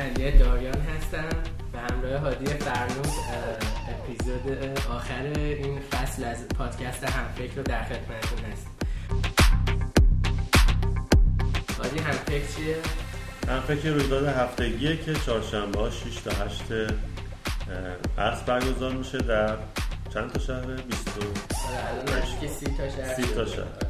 [0.00, 1.28] علی داریان هستم
[1.72, 3.06] به همراه هادی فرنود
[3.88, 8.72] اپیزود آخر این فصل از پادکست همفکر رو در خدمتتون هستیم
[11.78, 12.76] هادی همفکر چیه؟
[13.48, 16.62] همفکر رویداد هفتگیه که چهارشنبه ها 6 تا 8
[18.18, 19.56] عصر برگزار میشه در
[20.14, 23.89] چند تا شهره؟ 20 آره الان نزدیک 30 تا شهر 30 تا شهر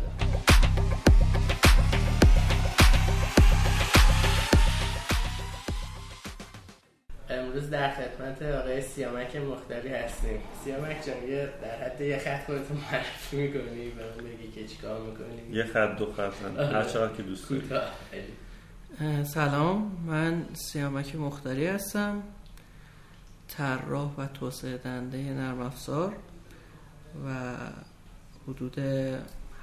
[7.51, 10.41] امروز در خدمت آقای سیامک مختاری هستیم.
[10.65, 15.57] سیامک جان یه در حد یه خط خودتون معرفی می‌کنی اون بگی که چیکار می‌کنی؟
[15.57, 19.25] یه خط دو خط هم هر چقدر که دوست داری.
[19.25, 22.23] سلام من سیامک مختاری هستم.
[23.49, 26.17] طراح و توسعه دهنده نرم افزار
[27.27, 27.57] و
[28.49, 28.79] حدود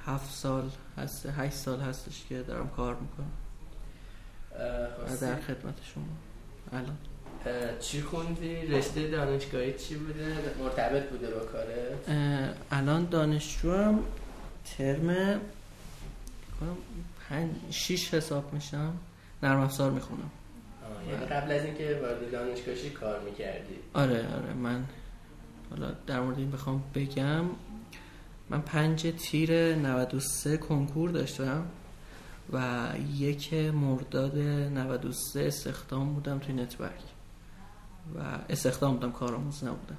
[0.06, 3.30] هفت سال هست هشت سال هستش که دارم کار می‌کنم.
[5.08, 6.04] و در خدمت شما.
[6.72, 6.98] الان.
[7.80, 11.98] چی خوندی؟ رشته دانشگاهی چی بوده؟ مرتبط بوده با کاره؟
[12.70, 14.04] الان دانشجوم
[14.78, 15.40] ترم
[16.60, 16.76] کنم
[17.28, 18.92] پنج شیش حساب میشم
[19.42, 20.30] نرم افزار می‌خونم
[21.10, 24.84] یعنی قبل از اینکه وارد دانشگاهی کار می‌کردی آره آره من
[25.70, 27.44] حالا در مورد این بخوام بگم
[28.50, 31.66] من پنج تیر 93 کنکور داشتم
[32.52, 36.92] و یک مرداد 93 استخدام بودم توی network
[38.14, 39.96] و استخدام بودم کارآموز نبودم.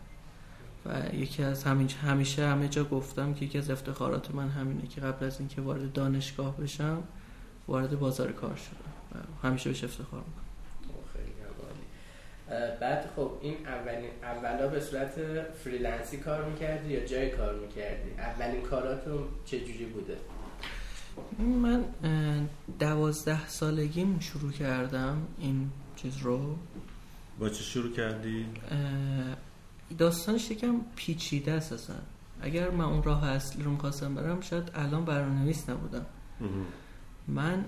[0.86, 5.02] و یکی از همین همیشه همه جا گفتم که یکی از افتخارات من همینه که
[5.02, 7.04] قبل از اینکه وارد دانشگاه بشم
[7.68, 10.46] وارد بازار کار شدم و همیشه بهش افتخار می‌کنم.
[12.82, 15.12] بعد خب این اولین اولا به صورت
[15.64, 20.18] freelance ی کار می‌کردی یا جای کار می‌کردی؟ اولین کاراتون چجوری بوده؟
[21.62, 21.84] من
[22.80, 26.56] دوازده سالگیم شروع کردم این چیز رو.
[27.40, 28.46] با چی شروع کردی؟
[29.98, 31.96] داستانش یکم پیچیده است اصلا.
[32.42, 36.06] اگر من اون راه اصلی رو می‌خواستم برم شاید الان برنامه‌نویس نبودم.
[37.28, 37.66] من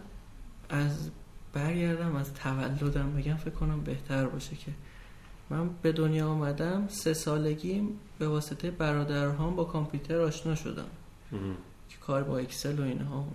[0.69, 1.09] از
[1.53, 4.72] برگردم از تولدم بگم فکر کنم بهتر باشه که.
[5.50, 10.90] من به دنیا آمدم سه سالگیم به واسطه برادرهام با کامپیوتر آشنا شدم.
[11.90, 13.28] که کار با Excel و اینها.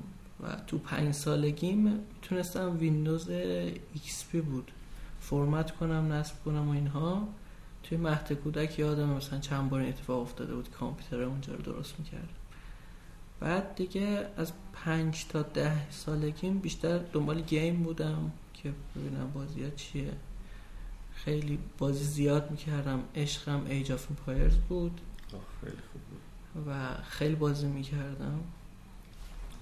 [0.43, 3.31] و تو پنج سالگیم می‌تونستم ویندوز
[3.94, 4.72] XP بود.
[5.31, 7.28] فرمت کنم نصب کنم و اینها.
[7.82, 11.94] توی مهد کودک یادم مثلا چند بار این اتفاق افتاده بود کامپیوتر اونجا رو درست
[11.98, 12.28] می‌کردم
[13.41, 19.70] بعد دیگه از پنج تا ده سالگیم بیشتر دنبال game بودم که ببینم بازی ها
[19.70, 20.12] چیه.
[21.14, 23.03] خیلی بازی زیاد می‌کردم.
[23.14, 25.00] عشقم Age of Empires بود.
[25.60, 26.69] خیلی خوب بود.
[26.69, 28.41] و خیلی بازی می‌کردم.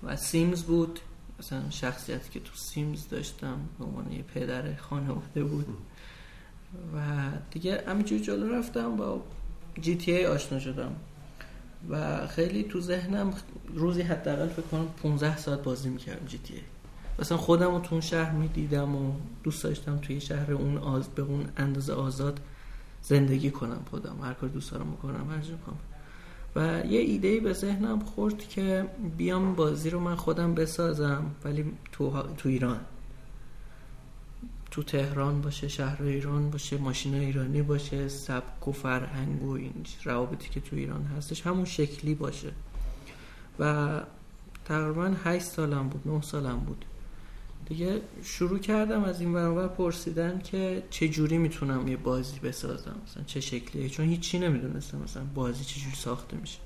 [0.02, 1.00] و سیمز بود.
[1.44, 5.66] مثلا شخصیتی که تو سیمز داشتم به عنوان یه پدر خانواده بود.
[6.94, 6.98] و
[7.50, 9.22] دیگه همینجور جلو رفتم با
[9.80, 10.96] جی تی ای آشنا شدم.
[11.90, 13.34] و خیلی تو ذهنم
[13.74, 16.60] روزی حداقل فکر کنم 15 ساعت بازی می‌کردم جی تی ای.
[17.18, 19.12] مثلا خودم رو تو اون شهر می‌دیدم و
[19.42, 22.40] دوست داشتم توی شهر اون آز به اون اندازه آزاد
[23.02, 25.93] زندگی کنم خودم هر کار دوست دارم بکنم هر جا کنم
[26.56, 32.22] و یه ایده به ذهنم خورد که بیام بازی رو من خودم بسازم ولی تو,
[32.36, 32.80] تو ایران.
[34.70, 40.48] تو تهران باشه شهر ایران باشه ماشین ایرانی باشه سبک و فرهنگ و این روابطی
[40.48, 42.52] که تو ایران هستش همون شکلی باشه.
[43.58, 44.00] و
[44.64, 46.84] تقریبا 8 سالم بود 9 سالم بود.
[47.68, 53.24] دیگه شروع کردم از این برابر پرسیدن که چه جوری می‌تونم یه بازی بسازم؟ مثلا
[53.26, 56.58] چه شکلیه؟ چون هیچی نمی‌دونستم مثلا بازی چه جوری ساخته میشه.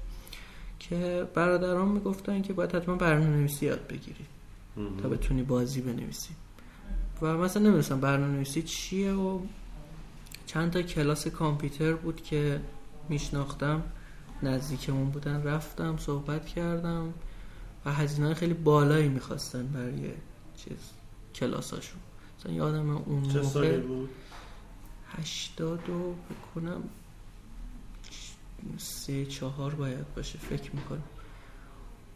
[0.78, 4.26] که برادران می‌گفتن که باید حتما برنامه نویسی یاد بگیری
[5.03, 6.31] تا بتونی بازی بنویسی.
[7.22, 9.41] و مثلا نمی‌دونستم برنامه نویسی چیه و
[10.47, 12.60] چند تا کلاس کامپیوتر بود که
[13.09, 13.82] میشناختم.
[14.42, 15.42] نزدیکمون بودن.
[15.42, 17.15] رفتم صحبت کردم
[17.84, 20.12] و هزینه خیلی بالایی می‌خواستن برای
[20.65, 20.78] چیز
[21.34, 22.01] کلاساشون
[22.41, 24.10] مثلا یادم اون چه سالی موقع بود؟
[25.16, 26.83] هشتاد و بکنم
[28.78, 31.03] سه چهار باید باشه فکر می‌کنم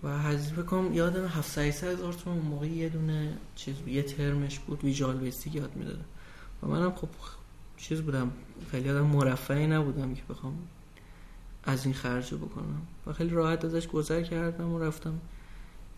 [0.02, 3.88] و هزینه بکنم یادم هفت هزار تومن اون موقع یه دونه چیز بود.
[3.88, 6.04] یه ترمش بود ویژوال بیسیک یاد می‌دادم
[6.62, 7.08] و منم خب
[7.76, 8.32] چیز بودم
[8.70, 10.58] خیلی آدم مرفعی نبودم که بخوام
[11.64, 15.20] از این خرج رو بکنم و خیلی راحت ازش گذر کردم و رفتم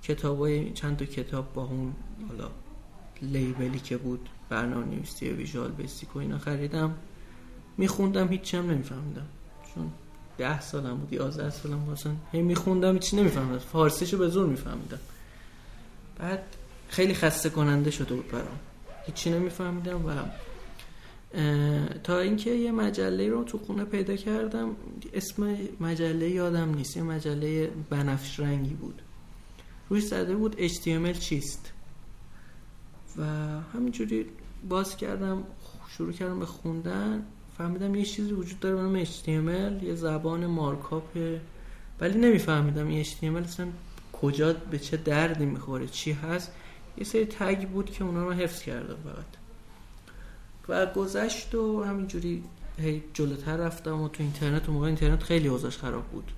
[0.04, 1.92] کتابای چند تا کتاب با اون
[2.28, 2.50] حالا
[3.22, 6.94] لیبلی که بود برنامه نویسی ویژوال بیسیک و اینا خریدم.
[7.76, 9.26] میخوندم هیچی هم نمیفهمیدم.
[9.74, 9.90] چون
[10.38, 13.58] ده سالم بود یازده سالم اصلا هی میخوندم هیچی نمیفهمیدم.
[13.58, 14.98] فارسیشو به زور میفهمیدم.
[16.18, 16.42] بعد
[16.88, 18.58] خیلی خسته کننده شده بود برام.
[19.06, 20.10] هیچی نمیفهمیدم و
[22.04, 24.76] تا اینکه یه مجله رو تو خونه پیدا کردم.
[25.14, 26.96] اسم مجله یادم نیست.
[26.96, 29.02] یه مجله بنفش رنگی بود.
[29.88, 31.72] روش زده بود HTML چیست.
[33.16, 33.25] و
[33.75, 34.26] همینجوری
[34.69, 35.42] باز کردم
[35.88, 37.26] شروع کردم به خوندن.
[37.58, 41.40] فهمیدم یه چیزی وجود داره به نام HTML یه زبان مارکاپه
[42.00, 43.66] ولی نمیفهمیدم این HTML اصلا
[44.12, 46.52] کجا به چه دردی می‌خوره چی هست.
[46.98, 49.25] یه سری تگ بود که اونا رو حفظ کردم فقط.
[50.69, 52.44] و گذشت و همینجوری
[52.78, 56.32] هی جلوتر رفتم و تو اینترنت و موقع اینترنت خیلی اوضاعش خراب بود.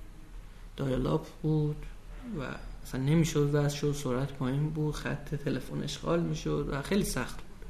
[0.77, 1.85] دایالاپ بود
[2.39, 2.43] و
[2.87, 7.67] اصلا نمی‌شد واسه شد سرعت پایین بود خط تلفن اشغال می‌شد و خیلی سخت بود.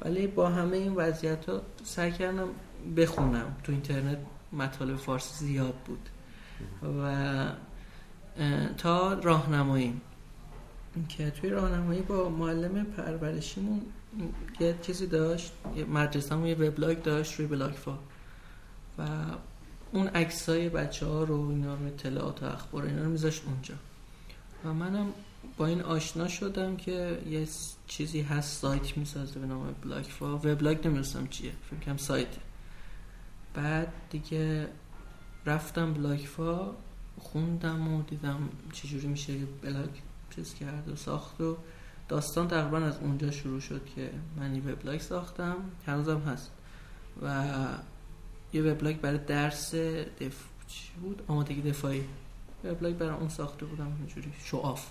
[0.00, 2.48] ولی با همه این وضعیت ها سعی کردم
[2.96, 3.56] بخونم.
[3.64, 4.18] تو اینترنت
[4.52, 6.08] مطالب فارسی زیاد بود.
[7.02, 7.46] و
[8.78, 10.00] تا راهنمایی
[11.08, 13.82] که توی راهنمایی با معلم پرورشیمون
[14.60, 15.52] یه چیزی داشت
[15.88, 17.98] مدرسه یه وبلاگ داشت روی بلاگفا
[18.98, 19.02] و
[19.92, 23.74] اون عکسای بچه ها رو اینا رو اطلاعات و اخبار اینا رو میذاشت اونجا.
[24.66, 25.12] و منم
[25.56, 27.48] با این آشنا شدم که یه
[27.86, 32.28] چیزی هست سایت می‌سازه به نام بلاگفا وبلاگ نمی‌دونستم چیه فکر کنم سایت
[33.54, 34.68] بعد دیگه
[35.46, 36.70] رفتم بلاگفا
[37.18, 39.32] خوندم و دیدم چجوری میشه
[39.62, 39.90] بلاگ
[40.34, 41.56] چیز کرد و ساخت و
[42.08, 46.50] داستان تقریبا از اونجا شروع شد که من یه وبلاگ ساختم هنوزم هست.
[47.22, 47.44] و
[48.52, 50.44] یه وبلاگ برای درس دف...
[50.68, 52.04] چی بود؟ آمادگی دفاعی.
[52.70, 54.90] وبلاگ برای اون ساخته بودم اینجوری شعاف.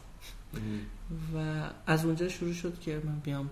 [1.36, 3.50] و از اونجا شروع شد که من بیام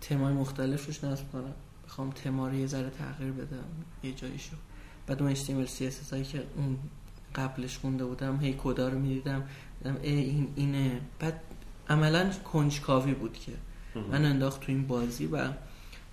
[0.00, 1.54] تمای مختلف روش نصب کنم.
[1.86, 3.64] بخوام تما رو یه ذره تغییر بدم
[4.02, 4.56] یه جایی شد
[5.06, 6.78] بعد اون HTML CSS هایی که اون
[7.34, 9.42] قبلش خونده بودم هی کدا رو می‌دیدم.
[9.78, 11.00] دیدم این اینه.
[11.18, 11.40] بعد
[11.88, 13.52] عملا کنجکاوی بود که
[14.10, 15.48] من انداخت تو این بازی و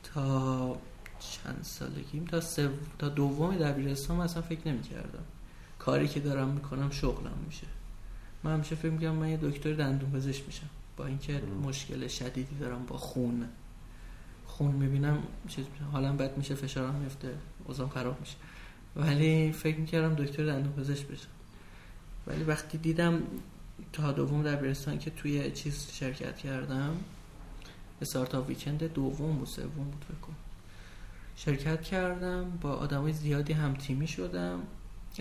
[0.03, 0.77] تا
[1.19, 2.69] چند سالگیم تا سو...
[3.00, 5.23] تا دوم دبیرستان اصلا فکر نمی کردم
[5.88, 7.68] کاری که دارم می‌کنم شغلم میشه.
[8.44, 10.69] من همیشه فکر می‌کنم من یه دکتر دندون پزشک میشم.
[10.98, 13.45] با اینکه مشکل شدیدی دارم با خون.
[14.45, 17.34] خون می‌بینم چیز حالا بد میشه فشارم میفته
[17.66, 18.36] اوزام خراب میشه.
[18.95, 21.28] ولی فکر می‌کردم دکتر دندون پزشک بشم.
[22.28, 23.22] ولی وقتی دیدم
[23.94, 26.95] تا دوم دبیرستان که توی چیز شرکت کردم
[28.01, 30.34] استارتاپ ویکند دوم بود سوم بود فکر
[31.36, 34.60] شرکت کردم با آدمای زیادی هم تیمی شدم.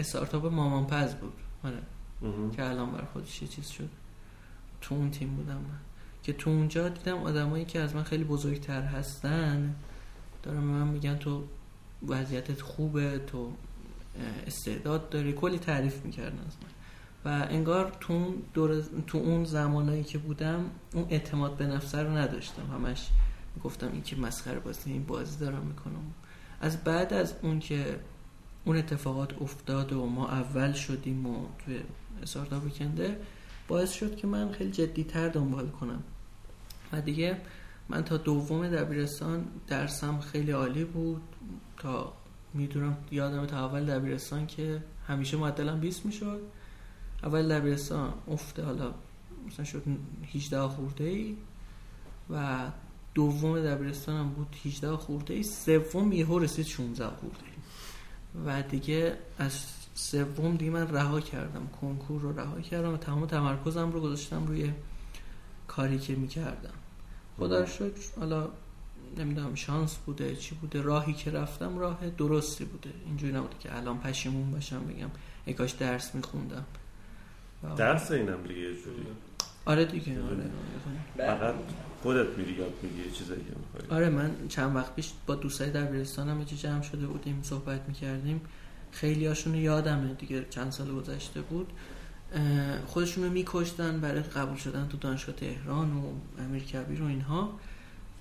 [0.00, 1.32] استارتاپ مامان پز بود.
[1.64, 1.82] آره.
[2.56, 3.88] که الان بر خودش یه چیز شد.
[4.80, 5.78] تو اون تیم بودم من.
[6.22, 9.74] که تو اونجا دیدم آدمایی که از من خیلی بزرگتر هستن
[10.42, 11.44] دارم من میگن تو
[12.08, 13.52] وضعیتت خوبه تو
[14.46, 16.70] استعداد داری کلی تعریف می‌کردن از من.
[17.24, 22.16] و انگار تو اون, دور تو اون زمانایی که بودم اون اعتماد به نفس رو
[22.16, 22.62] نداشتم.
[22.74, 23.08] همش
[23.64, 26.12] گفتم این که مسخره بازی این بازی دارم می‌کنم.
[26.60, 27.98] از بعد از اون که
[28.66, 31.80] اون اتفاقات افتاد و ما اول شدیم و توی
[32.22, 33.20] استارتاپ ویکنده
[33.68, 36.02] باعث شد که من خیلی جدیتر دنبال کنم.
[36.92, 37.40] و دیگه
[37.88, 41.22] من تا دوم دبیرستان درسم خیلی عالی بود.
[41.76, 42.12] تا
[42.54, 46.40] می‌دونم یادم تا اول دبیرستان که همیشه معدلم 20 می‌شد.
[47.22, 48.94] اول دبیرستان افته حالا
[49.46, 49.82] مثلا شد
[50.34, 51.36] 18 خورده ای.
[52.30, 52.66] و
[53.14, 55.42] دوم دبیرستانم بود 18 خورده ای.
[55.42, 57.55] سوم یهو رسید 16 خورده ای.
[58.46, 59.64] و دیگه از
[59.94, 61.68] سوم دیگه من رها کردم.
[61.80, 64.72] کنکور رو رها کردم و تمام تمرکزم رو گذاشتم روی
[65.68, 66.74] کاری که می‌کردم.
[67.38, 67.66] خدا
[68.18, 68.48] حالا
[69.18, 72.90] نمی‌دونم شانس بوده چی بوده راهی که رفتم راه درستی بوده.
[73.06, 75.10] اینجوری نبوده که الان پشیمون باشم بگم
[75.44, 76.64] ای کاش درس میخوندم.
[77.76, 79.06] درس اینم دیگه جوری.
[79.66, 80.50] آره دیگه آره.
[81.16, 81.54] فقط
[82.02, 86.38] خودت میری یاد می‌گیری چیزایی که میخوایی آره من چند وقت پیش با دوستای دبیرستانم
[86.38, 88.40] یه جمع شده بودیم صحبت می‌کردیم.
[88.90, 91.72] خیلی هاشون یادمه دیگه چند سال گذشته بود.
[92.86, 96.02] خودشون رو میکشتن برای قبول شدن تو دانشگاه تهران و
[96.42, 97.58] امیر کبیر و اینها.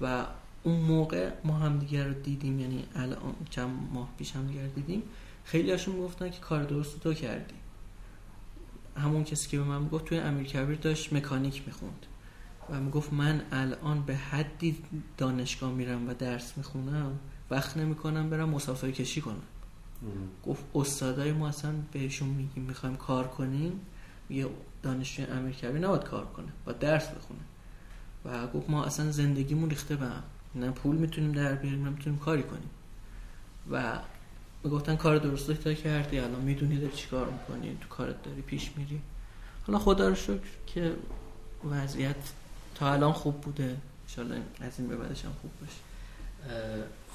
[0.01, 0.25] و
[0.63, 5.03] اون موقع ما هم دیگر رو دیدیم یعنی الان چند ماه پیش هم دیگر دیدیم.
[5.43, 7.53] خیلی هاشون گفتن که کار درست تو کردی.
[8.95, 12.05] همون کسی که به من گفت توی امیر کبیر داشت مکانیک می‌خوند.
[12.69, 14.77] و می‌گفت من الان به حدی
[15.17, 17.19] دانشگاه میرم و درس می‌خونم
[17.51, 19.41] وقت نمی‌کنم برم مسافر کشی کنم.
[20.45, 23.79] گفت استادای ما اصلا بهشون میگیم می‌خوایم کار کنیم
[24.29, 24.47] یه
[24.83, 27.39] دانشجوی امیر کبیر نباید کار کنه با درس بخونه.
[28.25, 30.23] و گفت ما اصلا زندگیمون ریخته به هم.
[30.55, 32.69] نه پول می‌تونیم در بیاریم نه می‌تونیم کاری کنیم.
[33.71, 33.99] و
[34.65, 38.71] می‌گفتن کار درست تا کردی الان می‌دونی داری چی کار می‌کنی تو کارت داری پیش
[38.77, 39.01] میری.
[39.67, 40.91] حالا خدا رو شکر که
[41.71, 42.15] وضعیت
[42.75, 43.75] تا الان خوب بوده.
[44.07, 45.79] انشالله از این به بعدش هم خوب باشه.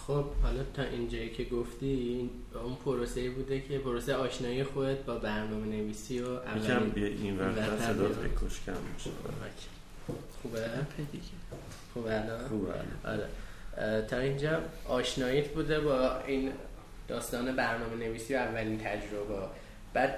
[0.07, 2.30] خب حالا تا اینجایی که گفتی این
[2.64, 7.38] اون پروسه بوده که پروسه آشنایی خودت با برنامه نویسی و یکم اولین بیا این
[7.38, 8.09] وقت صدا.
[8.09, 9.11] بکش کم میشه.
[10.42, 10.69] خوبه؟
[11.12, 11.25] دیگه.
[11.95, 12.73] خوبه الان؟ خوبه
[13.04, 13.28] آره.
[14.02, 16.52] تا اینجا آشناییت بوده با این
[17.11, 19.47] داستان برنامه نویسی و اولین تجربه.
[19.95, 20.14] بعد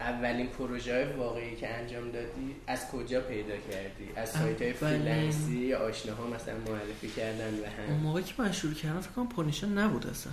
[0.00, 5.49] اولین پروژه های واقعی که انجام دادی از کجا پیدا کردی؟ از سایت های freelance
[5.49, 7.54] ی یا آشناها مثلا معرفی کردن
[7.88, 8.02] اون هم.
[8.02, 10.32] موقع که من شروع کردم فکر کنم پونیشا نبود اصلا.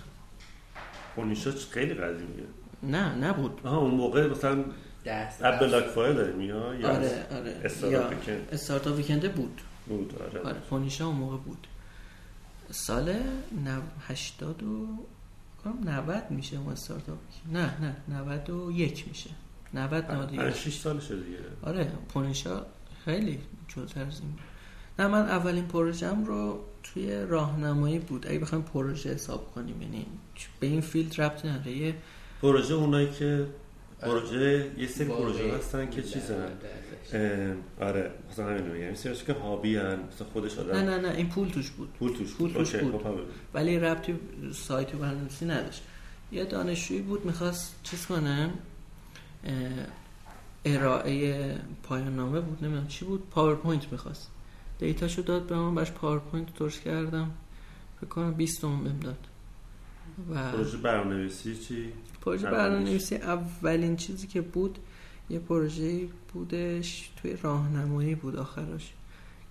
[1.16, 2.44] پونیشا خیلی قدیمیه.
[2.84, 3.62] نه نبود.
[3.64, 4.66] آها اون موقع مثلا
[5.42, 7.62] اب بلاک فایل داری یا یا آره آره.
[7.64, 9.62] استارتاپ ویکند؟ استارتاپ ویکنده بود.
[9.88, 10.42] بود آره.
[10.42, 11.68] آره پونیشا اون موقع بود.
[12.72, 13.16] سال
[13.66, 13.82] نو...
[14.08, 14.88] 80 و
[15.64, 17.18] کنم 90 میشه اون استارتاپ.
[17.52, 19.30] نه نه 91 میشه.
[19.74, 21.38] 90 91 پنج 6 سالشه دیگه.
[21.62, 22.66] آره پونیشا
[23.06, 24.34] خیلی جلوتر از این.
[25.00, 28.28] نه من اولین پروژم رو توی راهنمایی بود.
[28.28, 30.06] اگه بخوایم پروژه حساب کنیم یعنی
[30.60, 31.78] به این field ربط نداره.
[31.78, 31.96] یه
[32.42, 33.48] پروژه اونایی که
[34.02, 36.52] پروژه یه سری پروژه هستن که چیزن.
[37.82, 39.10] آره مثلا همین میگم.
[39.10, 41.90] یه که hobby ان مثلا خودش آدم نه نه نه این پول توش بود.
[42.00, 43.04] پول توش پول بود توش okay، بود.
[43.04, 43.20] خب،.
[43.54, 44.20] ولی ربطی
[44.54, 45.84] سایت برنامه‌نویسی نداشت.
[46.32, 48.50] یه دانشجویی بود می‌خواست چیز کنه
[50.66, 54.32] ارائه پایان نامه بود نمی‌دونم چی بود پاورپوینت می‌خواست.
[54.80, 57.32] data شو داد به من باش پاورپوینت درست کردم.
[58.02, 59.28] فکر کنم 20 تومن بهم داد.
[60.30, 62.52] و پروژه برنامه‌نویسی چی؟ پروژه.
[62.52, 64.80] برنامه‌نویسی اولین چیزی که بود
[65.30, 68.94] یه پروژه بودش توی راهنمایی بود آخرش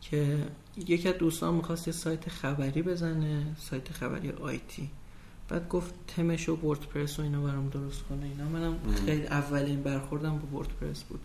[0.00, 0.38] که
[0.76, 4.90] یکی از دوستان می‌خواست یه سایت خبری بزنه سایت خبری IT
[5.48, 8.48] بعد گفت تمش و WordPress و اینا برام درست کنه اینا.
[8.48, 8.78] منم.
[9.06, 11.20] خیلی اولین برخوردم با وردپرس بود.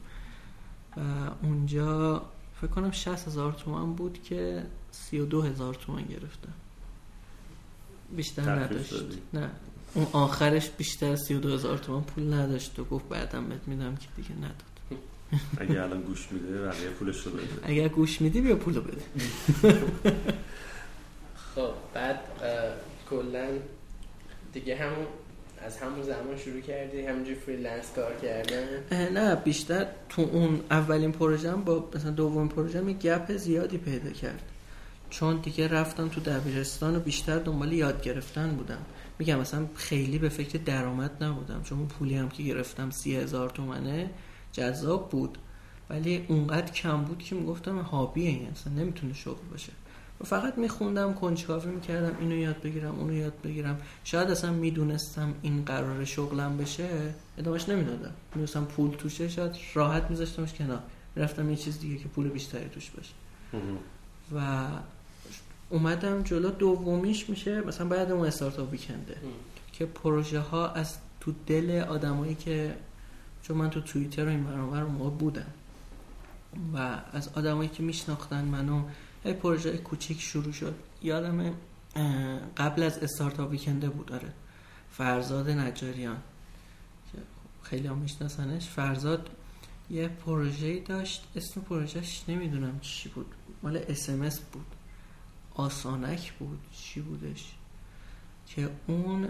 [0.97, 1.01] و
[1.43, 2.21] اونجا
[2.61, 6.53] فکر کنم 60 هزار تومن بود که 32 هزار تومن گرفتم.
[8.15, 9.03] بیشتر نداشت؟
[9.33, 9.49] نه.
[9.93, 14.07] اون آخرش بیشتر از 32 هزار تومن پول نداشت و گفت بعدم بهت میدم که
[14.15, 15.01] دیگه نداد.
[15.57, 17.43] اگه الان گوش میده بقیه پولش رو بده.
[17.63, 19.01] اگر گوش میدی بیا پولو بده.
[21.55, 22.19] خب بعد
[23.09, 23.47] کلا
[24.53, 25.05] دیگه همون
[25.65, 31.11] از همون زمان شروع کردی؟ همینجور freelance کار کردن؟ اه، نه بیشتر تو اون اولین
[31.11, 34.41] پروژم با مثلا دومین پروژم یه gap زیادی پیدا کرد.
[35.09, 38.85] چون دیگه رفتم تو دبیرستان و بیشتر دنبال یاد گرفتن بودم.
[39.21, 43.49] میگم مثلا خیلی به فکر درآمد نبودم چون اون پولی هم که گرفتم سی هزار
[43.49, 44.09] تومنه
[44.51, 45.37] جذاب بود.
[45.89, 49.71] ولی اونقدر کم بود که می‌گفتم hobby ه این اصلا نمی‌تونه شغل باشه.
[50.21, 53.77] و فقط میخوندم کنجکاوی می‌کردم اینو یاد بگیرم اونو یاد بگیرم.
[54.03, 58.13] شاید اصلا می‌دونستم این قرار شغلم بشه ادامهش نمی‌دادم.
[58.31, 60.81] می‌دونستم پول توشه شاید راحت میذاشتمش کنار.
[61.15, 63.13] می‌رفتم یه چیز دیگه که پول بیشتری توش باشه.
[64.35, 64.65] و
[65.71, 69.17] اومدم جلو دومیش میشه مثلا بعد اون استارتاپ ویکنده.
[69.73, 72.75] که پروژه ها از تو دل آدمایی که
[73.41, 75.53] چون من تو توییتر و این اون موقع بودم.
[76.73, 78.83] و از آدمایی که میشناختن منو
[79.25, 80.75] یه پروژه کوچیک شروع شد.
[81.01, 81.53] یادم
[82.57, 84.33] قبل از استارتاپ ویکنده بود آره.
[84.91, 86.17] فرزاد نجاریان.
[87.11, 87.17] که
[87.63, 88.69] خیلی هم میشناسنش.
[88.69, 89.29] فرزاد
[89.89, 91.27] یه پروژه داشت.
[91.35, 93.25] اسم پروژهش نمی‌دونم چی بود.
[93.63, 94.65] مال اسمس بود.
[95.55, 97.51] آسانک بود چی بودش
[98.47, 99.27] که اون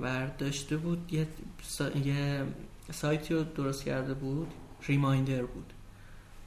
[0.00, 1.26] برداشته بود یه,
[1.62, 1.90] سا...
[1.90, 2.44] یه
[2.92, 4.48] سایتی رو درست کرده بود
[4.82, 5.72] reminder بود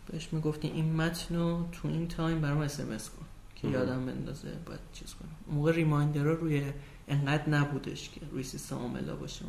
[0.08, 3.68] بهش می‌گفتی این متن رو تو این time برام SMS کن که.
[3.68, 6.64] یادم بندازه باید چیز کنم اون موقع reminder رو روی
[7.08, 9.46] انقدر نبودش که روی سیستم عاملا باشه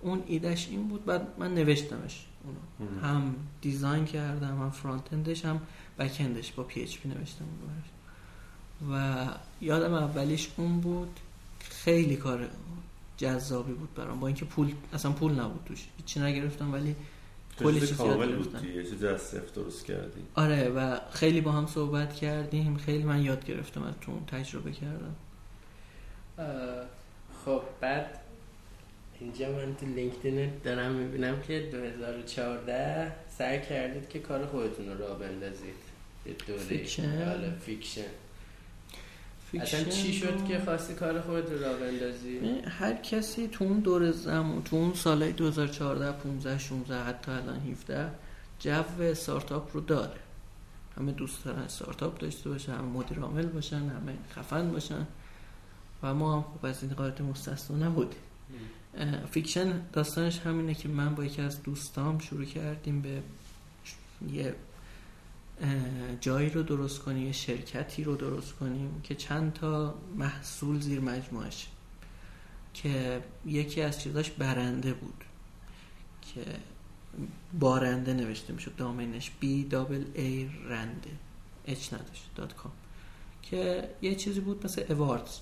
[0.00, 3.00] اون ایدهش این بود بعد من نوشتمش اونو.
[3.00, 5.60] هم design کردم هم front-end ش هم
[5.98, 7.84] back-end ش با PHP نوشتم اون براش.
[8.92, 9.26] و
[9.60, 11.20] یادم اولیش اون بود
[11.60, 12.48] خیلی کار
[13.16, 14.20] جذابی بود برام.
[14.20, 15.86] با اینکه پول اصلا پول نبود توش.
[15.96, 16.96] هیچی نگرفتم ولی
[17.58, 18.60] کلی چیز کامل بود.
[18.60, 18.84] دیگه.
[18.84, 20.20] چیز از صفر درست کردی.
[20.34, 22.76] آره و خیلی با هم صحبت کردیم.
[22.76, 25.14] خیلی من یاد گرفتم از تو اون تجربه کردم.
[27.44, 28.18] خب بعد
[29.20, 35.18] اینجا من تو LinkedIn دارم می‌بینم که 2014 سعی کردید که کار خودتون رو راه
[35.18, 35.74] بندازید.
[36.26, 36.60] یه دوره.
[36.60, 38.02] فیکشن؟ آره فیکشن.
[39.54, 42.38] اصلا چی شد که خواستی کار خودت رو راه بندازی؟
[42.78, 48.10] هر کسی تو اون دور زمان تو اون سالهای 2014 15 16 حتی الان 17
[48.58, 50.20] جو استارتاپ رو داره.
[50.96, 55.06] همه دوست دارن استارتاپ داشته باشن همه مدیر عامل باشن همه خفن باشن.
[56.02, 58.20] و ما هم خب از این قاعده مستثنا نبودیم.
[59.30, 63.22] فیکشن داستانش همینه که من با یکی از دوستام شروع کردیم به
[64.32, 64.54] یه
[66.20, 71.66] جایی رو درست کنیم یه شرکتی رو درست کنیم که چند تا محصول زیر مجموعش.
[72.74, 75.24] که یکی از چیزاش برنده بود.
[76.20, 76.44] که
[77.58, 78.76] بارنده نوشته می‌شد.
[78.76, 81.10] domain ش B double A رنده.
[81.66, 82.30] H نداشت.
[82.36, 82.72] dot com.
[83.42, 85.38] که یه چیزی بود مثل Awwwards.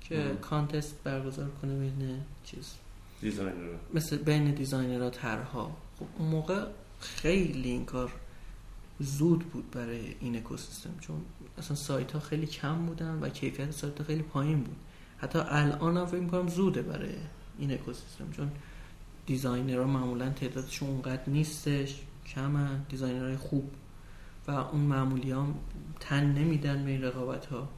[0.00, 0.36] که مم.
[0.36, 2.74] contest برگزار کنه بین چیز.
[3.20, 5.76] designer مثل بین designer ها طرحها.
[5.98, 6.66] خب اون موقع
[7.00, 8.12] خیلی این کار
[9.00, 11.16] زود بود برای این اکوسیستم چون
[11.58, 14.76] اصلا سایت ها خیلی کم بودن و کیفیت سایت ها خیلی پایین بود.
[15.18, 17.12] حتی الان هم فکر می‌کنم زوده برای
[17.58, 18.50] این اکوسیستم چون
[19.26, 23.70] designer ها معمولا تعدادشون اونقدر نیستش کمن designer های خوب.
[24.48, 25.54] و اون معمولی هم
[26.00, 27.68] تن نمیدن به این رقابت ها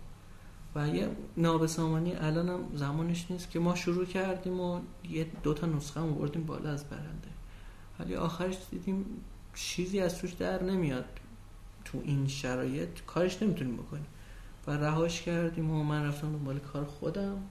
[0.75, 5.67] و یه نابسامانی الان هم زمانش نیست که ما شروع کردیم و یه دو تا
[5.67, 7.29] نسخه هم آوردیم بالا از برنده.
[7.99, 9.05] ولی آخرش دیدیم
[9.55, 11.05] چیزی از توش در نمیاد.
[11.85, 14.07] تو این شرایط کارش نمی‌تونیم بکنیم.
[14.67, 17.43] و رهاش کردیم و من رفتم دنبال کار خودم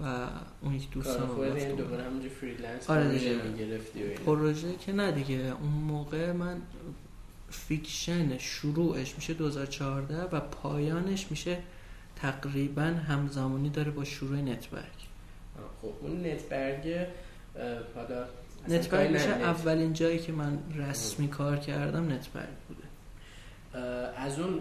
[0.00, 0.28] و
[0.62, 3.38] اون یک دوستم یعنی دوباره همونجا freelance آره دیگه.
[4.26, 5.34] پروژه که نه دیگه.
[5.34, 6.62] اون موقع من
[7.50, 11.58] فیکشن شروعش میشه 2014 و پایانش میشه
[12.16, 14.56] تقریبا همزمانی داره با شروع آه،
[15.82, 17.06] خب اون نتبرگ
[17.94, 18.26] حالا
[18.90, 22.84] کاری میشه؟ اولین جایی که من رسمی کار کردم نتبرگ بوده.
[24.16, 24.60] از اون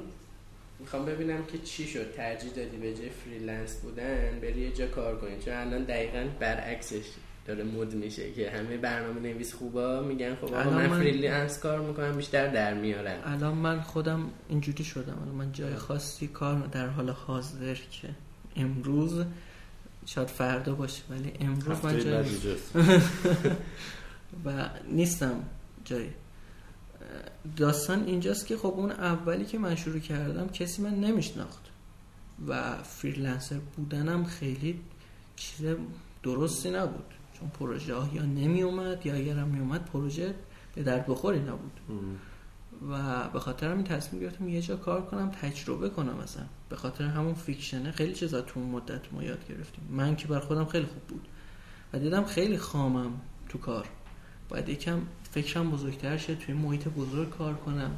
[0.80, 2.12] می‌خوام ببینم که چی شد.
[2.14, 5.40] ترجیح دادی به جای freelance بودن بری یه جا کار کنی.
[5.46, 7.06] چون الان دقیقا برعکسش
[7.48, 11.80] داره مد میشه که همه برنامه نویس خوبا میگن خب آقا من, من- freelance کار
[11.80, 15.18] می‌کنم بیشتر در میارم الان من خودم اینجوری شدم.
[15.22, 18.10] الان من جای خاصی کار در حال حاضر که
[18.56, 19.26] امروز
[20.10, 22.26] شاید فردا باشه ولی امروز من جای
[24.46, 25.44] و نیستم
[25.86, 26.10] جایی.
[27.58, 31.70] داستان اینجاست که خب اون اولی که من شروع کردم کسی من نمیشناخت.
[32.48, 34.80] و فریلنسر بودنم خیلی
[35.36, 35.76] چیز
[36.24, 37.14] درستی نبود.
[37.34, 40.36] چون پروژه ها یا نمی اومد یا اگر هم می اومد پروژه
[40.76, 41.80] به درد بخوری نبود.
[42.92, 47.04] و به خاطر همین تصمیم گرفتم یه جا کار کنم تجربه کنم مثلا به خاطر
[47.04, 49.84] همون فیکشنه خیلی چیزا تو اون مدت ما یاد گرفتیم.
[49.90, 51.28] من که بر خودم خیلی خوب بود.
[51.94, 53.12] و دیدم خیلی خامم
[53.50, 53.86] تو کار.
[54.50, 55.02] باید یکم
[55.32, 57.92] فکرم بزرگتر شه توی محیط بزرگ کار کنم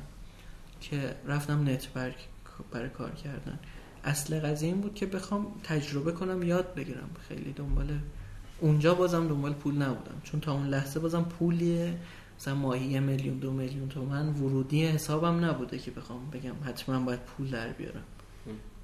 [0.82, 2.16] که رفتم نتبرگ
[2.72, 3.60] برای کار کردن.
[4.04, 7.10] اصل قضیه این بود که بخوام تجربه کنم یاد بگیرم.
[7.28, 8.00] خیلی دنبال
[8.60, 10.22] اونجا بازم دنبال پول نبودم.
[10.24, 11.98] چون تا اون لحظه بازم پولیه.
[12.40, 17.20] مثلا ماهی یه میلیون دو میلیون تومن ورودی حسابم نبوده که بخوام بگم حتما باید
[17.20, 18.04] پول در بیارم.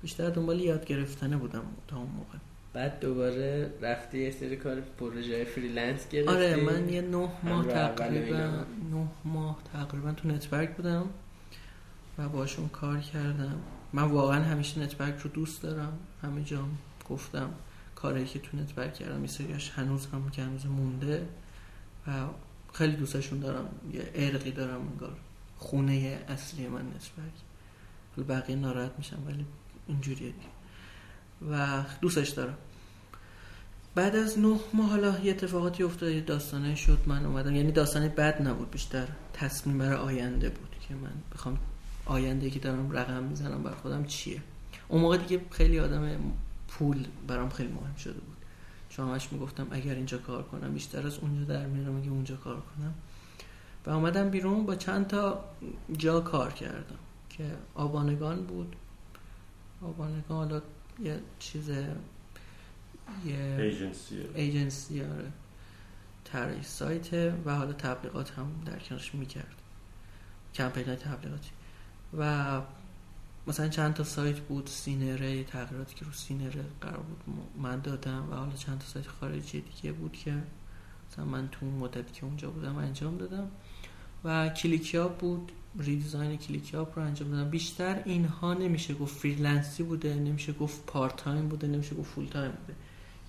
[0.07, 2.37] بیشتر دنبال یاد گرفتنه بودم تا اون موقع.
[2.73, 8.37] بعد دوباره رفتی یه سری کار پروژه freelance گرفتی؟ آره من یه نه ماه تقریبا.
[8.37, 11.05] نه ماه تقریبا تو نتبرگ بودم
[12.17, 13.59] و باشون کار کردم.
[13.93, 15.99] من واقعا همیشه نتبرگ رو دوست دارم.
[16.21, 16.77] همه جام
[17.09, 17.49] گفتم
[17.95, 21.27] کاری که تو نتبرگ کردم یه سریاش هنوز هم که هنوز مونده
[22.07, 22.11] و
[22.73, 23.69] خیلی دوستشون دارم.
[23.93, 25.17] یه عرقی دارم انگار.
[25.57, 27.33] خونه اصلی من نتبرگ.
[28.29, 29.45] بقیه ناراحت میشم ولی
[29.87, 30.33] اینجوریه
[31.51, 32.57] و دوستش دارم.
[33.95, 37.55] بعد از نه ماه حالا یه اتفاقاتی افتاد یه داستانه شد من اومدم.
[37.55, 41.57] یعنی داستانه بد نبود بیشتر تصمیم برای آینده بود که من بخوام
[42.05, 44.41] آینده که دارم رقم می‌زنم بر خودم چیه.
[44.87, 46.19] اون موقع دیگه خیلی آدم
[46.67, 48.37] پول برام خیلی مهم شده بود.
[48.89, 52.55] چون همش می‌گفتم اگر اینجا کار کنم بیشتر از اونجا در میارم اگه اونجا کار
[52.55, 52.93] کنم.
[53.85, 55.43] و اومدم بیرون با چند تا
[55.97, 56.97] جا کار کردم
[57.29, 57.43] که
[57.75, 58.75] آبانگان بود.
[59.81, 60.61] آبانگان حالا
[60.99, 65.31] یه چیز یه ایجنسی ایجنسی آره.
[66.25, 67.13] طراحی سایت
[67.45, 69.55] و حالا تبلیغات هم در کنارش می‌کرد.
[70.53, 71.49] کمپین های تبلیغاتی.
[72.17, 72.61] و
[73.47, 78.35] مثلا چند تا سایت بود سینره تغییراتی که رو سینره قرار بود من دادم و
[78.35, 80.43] حالا چند تا سایت خارجی دیگه بود که
[81.11, 83.47] مثلا من تو اون مدتی که اونجا بودم انجام دادم.
[84.23, 85.51] و کلیکیاب بود.
[85.79, 91.15] redesign کلیکیاب رو انجام دادم بیشتر اینها نمیشه گفت freelance ی بوده نمیشه گفت part
[91.15, 92.75] time بوده نمیشه گفت full time بوده.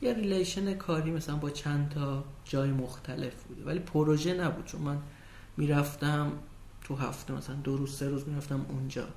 [0.03, 3.65] یه relation کاری مثلا با چند تا جای مختلف بوده.
[3.65, 4.99] ولی پروژه نبود چون من
[5.57, 6.33] می‌رفتم
[6.83, 9.09] تو هفته مثلا دو روز سه روز می‌رفتم اونجا.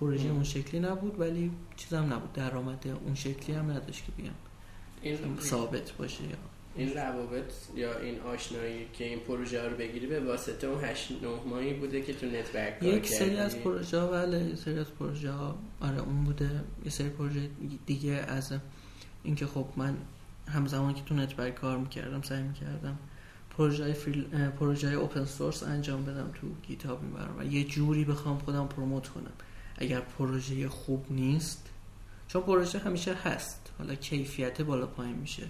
[0.00, 0.28] پروژه.
[0.28, 2.32] اون شکلی نبود ولی چیزم نبود.
[2.32, 5.40] درآمد اون شکلی هم نداشت که بگم.
[5.40, 6.36] ثابت باشه یا
[6.76, 11.10] این روابط یا این آشنایی که این پروژه ها رو بگیری به واسطه اون 8
[11.10, 14.78] 9 ماهی بوده که تو نتبرگ کار یک سری از؟ پروژه ها بله یه سری
[14.78, 16.50] از پروژه ها آره اون بوده.
[16.84, 17.48] یه سری پروژه
[17.86, 18.52] دیگه از
[19.22, 19.96] اینکه خب من
[20.48, 22.98] همزمان که تو نتبرگ کار می‌کردم سعی می‌کردم
[23.50, 24.48] پروژه فریل...
[24.48, 29.32] پروژه اوپن سورس انجام بدم تو گیتاب می‌برم و یه جوری بخوام خودم پروموت کنم.
[29.78, 31.70] اگر پروژه خوب نیست
[32.28, 33.70] چون پروژه همیشه هست.
[33.78, 35.42] حالا کیفیت بالا پایین میشه.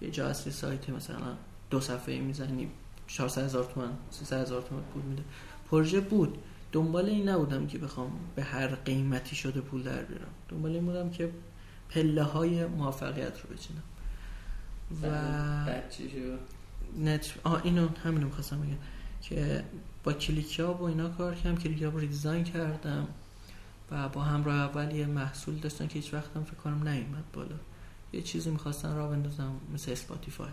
[0.00, 1.36] یه جا اصلی سایت مثلا
[1.70, 2.68] دو صفحه می‌زنی
[3.06, 5.22] 400 هزار تومن 300 هزار تومن پول میده.
[5.70, 6.38] پروژه بود.
[6.72, 10.28] دنبال این نبودم که بخوام به هر قیمتی شده پول در بیارم.
[10.48, 11.30] دنبال این بودم که
[11.88, 13.82] پله های موفقیت رو بچینم.
[15.02, 15.06] و
[16.98, 18.76] نت آه اینو همینو می‌خواستم بگم
[19.22, 19.64] که
[20.04, 23.08] با کلیکیاب و اینا کار کردم کلیکیاب رو redesign کردم
[23.90, 27.56] و با همراه اول یه محصول داشتن که هیچ وقتم فکر کنم نیومد بالا.
[28.12, 30.50] یه چیزی می‌خواستن راه بندازن مثل اسپاتیفای.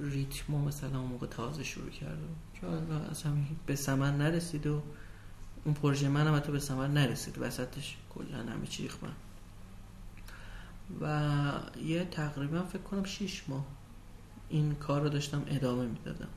[0.00, 3.32] ریتمو مثلا اون موقع تازه شروع کردم که حالا اصلا
[3.66, 4.82] به ثمر نرسید و
[5.64, 7.38] اون پروژه منم حتی به ثمر نرسید.
[7.38, 9.12] وسطش کلا همه چی من
[11.00, 11.52] و
[11.84, 13.66] یه تقریبا فکر کنم 6 ماه
[14.48, 16.28] این کار رو داشتم ادامه می‌دادم.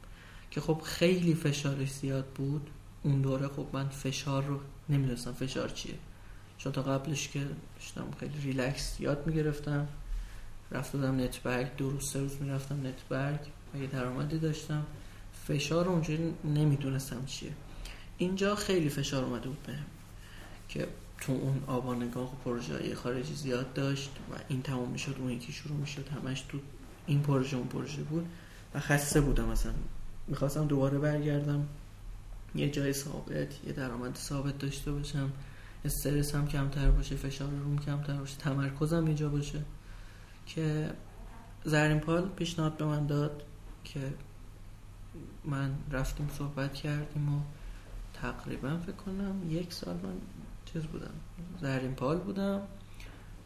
[0.51, 2.69] که خب خیلی فشارش زیاد بود.
[3.03, 4.59] اون دوره خب من فشار رو
[4.89, 5.95] نمی‌دونستم فشار چیه.
[6.59, 7.39] چون تا قبلش که
[7.75, 9.87] داشتم خیلی ریلکس یاد می‌گرفتم.
[10.71, 13.39] رفت دادم نتبرگ دو روز سه روز می‌رفتم نتبرگ.
[13.73, 14.85] و یه درآمدی داشتم؟
[15.47, 17.51] فشار اونجوری نمی‌دونستم چیه.
[18.17, 19.85] اینجا خیلی فشار اومده بود بهم
[20.69, 20.87] که
[21.21, 26.07] تو اون آبانگاه پروژه خارجی زیاد داشت و این تمام می‌شد اون یکی شروع می‌شد
[26.09, 26.59] همش تو
[27.07, 28.25] این پروژه اون پروژه بود
[28.73, 29.73] و خسته بودم مثلا
[30.27, 31.67] می‌خواستم دوباره برگردم
[32.55, 35.31] یه جای ثابت یه درآمد ثابت داشته باشم.
[35.85, 39.61] استرس هم کمتر باشه فشار روم کمتر باشه تمرکزم اینجا باشه
[40.45, 40.89] که
[41.63, 43.43] زرین پال پیشنهاد به من داد
[43.83, 44.13] که
[45.45, 47.41] من رفتیم صحبت کردیم و
[48.13, 50.15] تقریبا فکر کنم یک سال من
[50.65, 51.13] چیز بودم
[51.61, 52.61] زرین پال بودم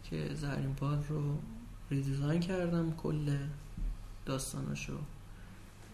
[0.04, 1.38] که زرین پال رو
[1.91, 3.38] ریدیزاین کردم کل
[4.26, 4.98] داستانشو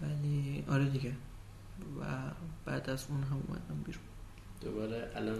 [0.01, 1.15] ولی آره دیگه
[2.01, 2.05] و
[2.65, 4.03] بعد از اون هم اومدم بیرون.
[4.61, 5.37] دوباره الان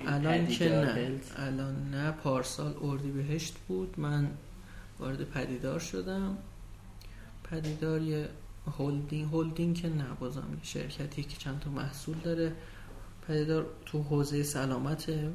[0.00, 1.20] الان که نه.
[1.36, 2.10] الان نه.
[2.10, 3.94] پارسال اردی بهشت بود.
[4.00, 4.30] من
[4.98, 6.38] وارد پدیدار شدم.
[7.50, 8.28] پدیدار یه
[8.78, 12.52] هولدینگ هولدینگ که نه بازم یه شرکتی که چند تا محصول داره.
[13.28, 15.30] پدیدار تو حوزه سلامته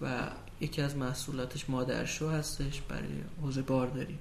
[0.00, 4.18] و یکی از محصولاتش مادرشو هستش برای حوزه بارداری.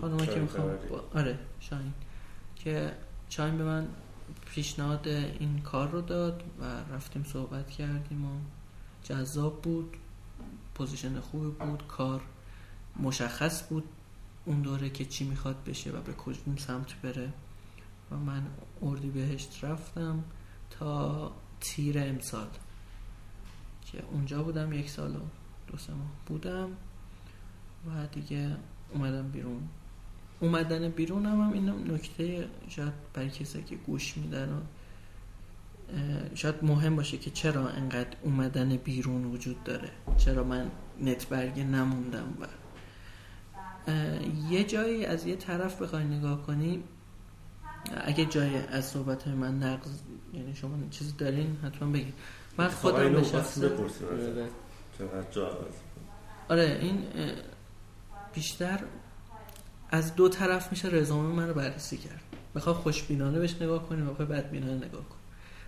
[0.00, 1.04] خانم که می‌خوام با...
[1.14, 1.92] آره شاین
[2.56, 2.92] که
[3.28, 3.88] شاین به من
[4.46, 6.64] پیشنهاد این کار رو داد و
[6.94, 8.38] رفتیم صحبت کردیم و
[9.02, 9.96] جذاب بود
[10.74, 12.20] position خوبی بود کار
[13.00, 13.84] مشخص بود
[14.44, 17.32] اون دوره که چی می‌خواد بشه و به کدوم سمت بره.
[18.10, 18.46] و من
[18.82, 20.24] اردی بهشت رفتم
[20.70, 22.48] تا تیر امسال
[23.86, 25.20] که اونجا بودم یک سال و
[25.66, 26.68] دو سه ماه بودم
[27.86, 28.56] و دیگه
[28.90, 29.68] اومدم بیرون.
[30.42, 34.60] اومدن بیرون هم, هم این نکته شاید برای کسی که گوش میدن و
[36.34, 39.90] شاید مهم باشه که چرا انقدر اومدن بیرون وجود داره.
[40.18, 42.46] چرا من نتبرگ نموندم و
[44.50, 46.82] یه جایی از یه طرف بخوای نگاه کنی
[48.04, 49.90] اگه جای از صحبت من نقض
[50.34, 52.14] یعنی شما چیزی دارین حتما بگید
[52.58, 54.48] من خودم به شخصه آره.
[55.36, 55.74] عوض
[56.48, 57.02] آره این
[58.34, 58.80] بیشتر
[59.92, 62.20] از دو طرف میشه رزومه من رو بررسی کرد.
[62.54, 65.16] بخوای خوشبینانه بهش نگاه کنی بخوای بدبینانه نگاه کن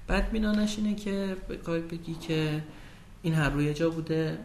[0.08, 2.62] بدبینانش اینه که بخوای بگی که
[3.22, 4.38] این هر روی جا بوده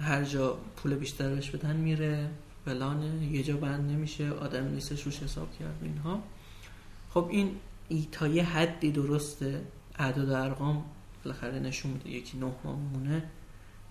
[0.00, 2.30] هر جا پول بیشتر بهش بدن میره
[2.64, 6.22] فلانه یه جا بند نمیشه آدم نیستش روش حساب کرد اینها.
[7.10, 7.50] خب این
[7.88, 9.62] ای تا یه حدی درسته.
[9.98, 10.84] اعداد و ارقام
[11.24, 12.10] بالاخره نشون میده.
[12.10, 13.22] یکی نه ماه میمونه.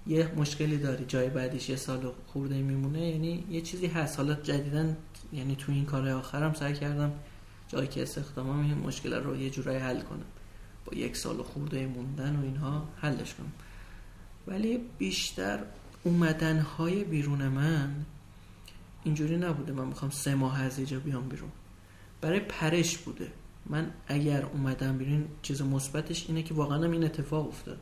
[0.07, 1.05] یه مشکلی داری.
[1.05, 3.09] جای بعدیش یه سال خورده میمونه.
[3.09, 4.17] یعنی یه چیزی هست.
[4.17, 4.97] حالا جدیدن
[5.33, 7.11] یعنی تو این کار آخرم سعی کردم
[7.67, 10.25] جایی که استخدامم این مشکل رو یه جورایی حل کنم.
[10.85, 13.51] با یک سال خورده موندن و اینها حلش کنم.
[14.47, 15.59] ولی بیشتر
[16.03, 18.05] اومدن های بیرون من
[19.03, 21.51] اینجوری نبوده من می‌خوام سه ماه از اینجا بیام بیرون.
[22.21, 23.31] برای پرش بوده.
[23.65, 27.77] من اگر اومدم بیرون چیز مثبتش اینه که واقعا این اتفاق افتاد.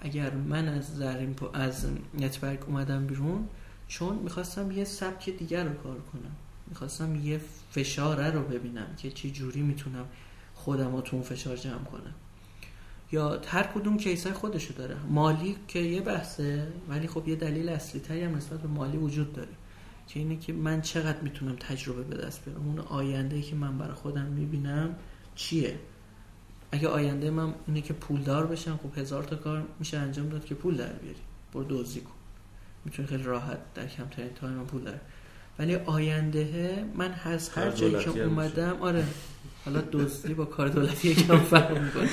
[0.00, 3.48] اگر من از زرین از نتورک اومدم بیرون
[3.88, 6.36] چون می‌خواستم یه سبک دیگر رو کار کنم.
[6.70, 10.04] می‌خواستم یه فشاره رو ببینم که چه جوری می‌تونم
[10.54, 12.14] خودم رو تو اون فشار جمع کنم.
[13.12, 14.96] یا هر کدوم کیسای خودشو داره.
[15.08, 19.32] مالی که یه بحثه ولی خب یه دلیل اصلی تری هم نسبت به مالی وجود
[19.32, 19.48] داره.
[20.06, 22.66] که اینه که من چقدر می‌تونم تجربه به دست بیارم.
[22.66, 24.96] اون آینده که من برای خودم می‌بینم
[25.34, 25.78] چیه؟
[26.72, 30.54] اگه آینده من اینه که پولدار بشم خب هزار تا کار میشه انجام داد که
[30.54, 31.20] پول در بیاری.
[31.52, 32.10] برو دزدی کن.
[32.84, 35.00] می‌تونی خیلی راحت در کمترین تایم پول در
[35.60, 39.04] ولی آینده من از هر جایی که اومدم آره.
[39.64, 42.08] حالا دزدی با کار دولتی یکم فرق می‌کنه.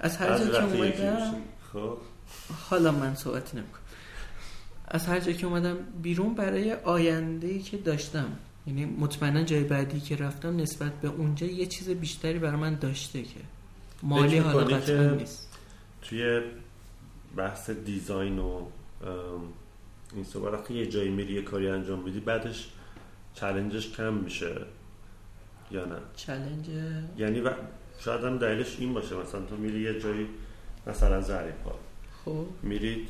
[0.00, 1.34] از هر جایی که اومدم.
[1.72, 1.96] خب.
[2.70, 3.82] حالا من صحبتی نمی‌کنم.
[4.88, 8.28] از هر جایی که اومدم بیرون برای آینده که داشتم
[8.66, 13.22] یعنی مطمئنا جای بعدی که رفتم نسبت به اونجا یه چیز بیشتری برای من داشته
[13.22, 13.40] که
[14.02, 15.58] مالی حالا قطعا نیست.
[16.02, 16.40] توی
[17.36, 18.66] بحث design و
[20.14, 22.68] این صحبت وقتی یه جایی میری یه کاری انجام میدی بعدش
[23.34, 24.56] challenge ش کم میشه
[25.70, 26.66] یا نه؟ challenge
[27.16, 27.50] یعنی و...
[27.98, 29.16] شاید هم دلیلش این باشه.
[29.16, 30.28] مثلا تو میری یه جایی
[30.86, 31.72] مثلا ظریفا
[32.24, 32.46] خب.
[32.62, 33.08] میرید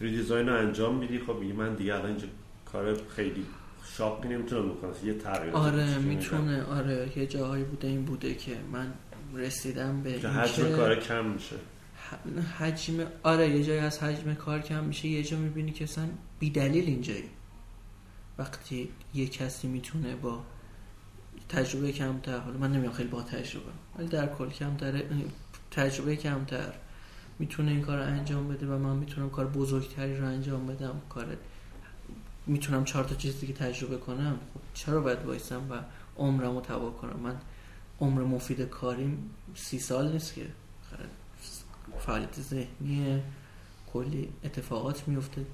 [0.00, 1.18] redesign رو انجام میدی.
[1.18, 2.26] خب میگی من دیگه الان اینجا
[2.72, 3.46] کار خیلی
[3.96, 4.92] شاقی نمی‌تونم بکنم.
[5.04, 8.92] یه تغییر آره می‌تونه آره یه جاهایی بوده این بوده که من
[9.34, 11.56] رسیدم به که این حجم کار کم میشه.
[12.58, 16.50] حجم آره یه جایی از حجم کار کم میشه یه جا می‌بینی که اصلا بی
[16.50, 17.28] دلیل اینجایی.
[18.38, 20.42] وقتی یه کسی می‌تونه با
[21.48, 25.02] تجربه کمتر حالا من نمیام خیلی با تجربه ولی در کل کمتر
[25.70, 26.72] تجربه کمتر
[27.38, 31.36] می‌تونه این کار رو انجام بده و من می‌تونم کار بزرگتری رو انجام بدم کار
[32.46, 35.74] می‌تونم چهار تا چیز دیگه تجربه کنم خب چرا باید وایسم و
[36.16, 37.36] عمرم رو کنم؟ من
[38.00, 40.46] عمر مفید کاریم سی سال نیست که.
[41.98, 43.22] فعالیت ذهنی
[43.92, 45.46] کلی اتفاقات میفته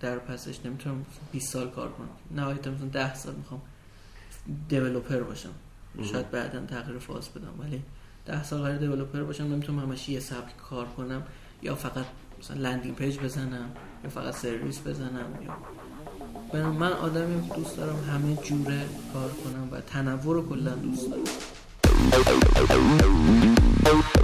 [0.00, 2.08] در پسش نمی‌تونم 20 سال کار کنم.
[2.30, 3.60] نهایتا مثلا 10 سال می‌خوام
[4.68, 5.52] دیولوپر باشم.
[6.02, 7.82] شاید بعدا تغییر فاز بدم ولی
[8.26, 11.22] 10 سال قرار دیولوپر باشم نمی‌تونم همش یه سبک کار کنم
[11.62, 12.06] یا فقط
[12.40, 13.70] مثلا landing page بزنم
[14.04, 15.56] یا فقط سرویس بزنم یا
[16.52, 21.24] برم من آدمی دوست دارم همه جوره کار کنم و تنوع رو کلا دوست دارم.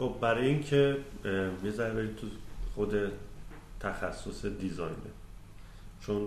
[0.00, 0.96] خب برای اینکه
[1.64, 2.26] یه ذره تو
[2.74, 2.94] خود
[3.80, 4.96] تخصص دیزاینه.
[6.00, 6.26] چون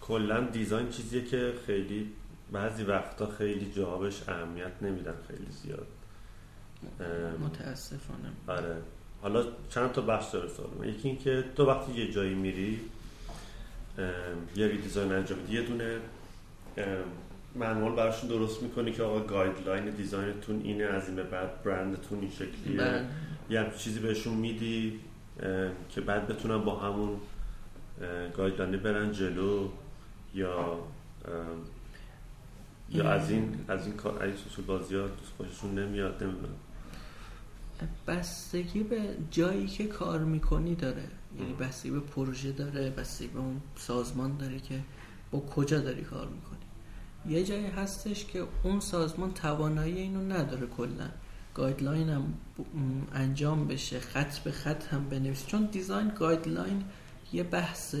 [0.00, 2.12] کلا دیزاین چیزیه که خیلی
[2.52, 5.86] بعضی وقتا خیلی جوابش اهمیت نمیدن خیلی زیاد.
[7.40, 8.30] متاسفانه.
[8.46, 8.76] آره.
[9.22, 10.88] حالا چند تا بخش داره سوال.
[10.88, 12.80] یکی اینکه تو وقتی یه جایی میری
[14.56, 16.00] یه ریدیزاین انجام یه دونه
[17.54, 22.20] manual براشون درست می‌کنی که آقا guideline design تون اینه از این به بعد برندتون
[22.20, 23.04] این شکلیه بله.
[23.50, 25.00] یه همچین چیزی بهشون میدی
[25.88, 27.20] که بعد بتونن با همون
[28.36, 29.68] guideline ه برن جلو
[30.34, 30.78] یا
[32.90, 33.10] یا.
[33.10, 36.56] از این از این کار این اصول بازی ها دوست خوششون نمیاد نمی‌دونم
[38.06, 41.04] بستگی به جایی که کار می‌کنی داره
[41.38, 44.80] یعنی بستگی به پروژه داره بستگی به اون سازمان داره که
[45.30, 46.58] با کجا داری کار می‌کنی
[47.26, 51.08] یه جایی هستش که اون سازمان توانایی اینو نداره کلا.
[51.54, 52.34] guideline هم
[53.12, 56.84] انجام بشه خط به خط هم بنویسی چون design guideline
[57.32, 57.94] یه بحث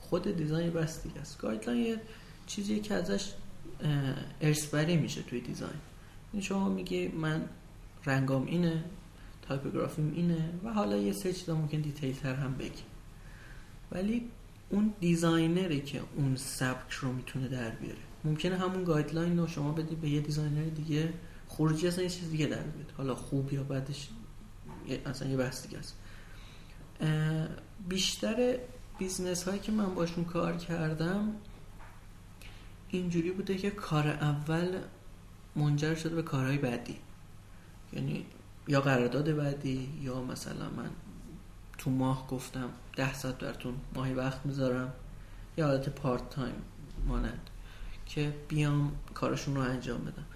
[0.00, 1.38] خود design بحث دیگه است.
[1.38, 2.00] guideline یه
[2.46, 3.32] چیزیه که ازش
[3.80, 3.90] اه،
[4.40, 5.80] ارث‌بری میشه توی design.
[6.32, 7.44] این شما میگی من
[8.06, 8.84] رنگام اینه
[9.48, 12.82] تایپوگرافیم اینه و حالا یه سری چیزا ممکن detail تر هم بگی.
[13.92, 14.30] ولی
[14.70, 18.05] اون designer ه که اون سبک رو می‌تونه در بیاره.
[18.26, 21.12] ممکنه همون guideline رو شما بدی به یه designer دیگه.
[21.48, 23.64] خروجی اصلا یه چیز دیگه در بیاد حالا خوب یا
[24.86, 25.96] یه- اصلا یه بحث دیگه است.
[27.88, 28.58] بیشتر
[28.98, 31.32] business هایی که من باشون کار کردم
[32.88, 34.78] اینجوری بوده که کار اول
[35.56, 36.96] منجر شده به کارهای بعدی.
[37.92, 38.26] یعنی
[38.68, 40.90] یا قرارداد بعدی یا مثلا من
[41.78, 44.92] تو ماه گفتم ده ساعت براتون ماهی وقت می‌ذارم.
[45.56, 46.62] یا حالت part time
[47.06, 47.50] مانند.
[48.06, 50.26] که بیام کارشون رو انجام بدم.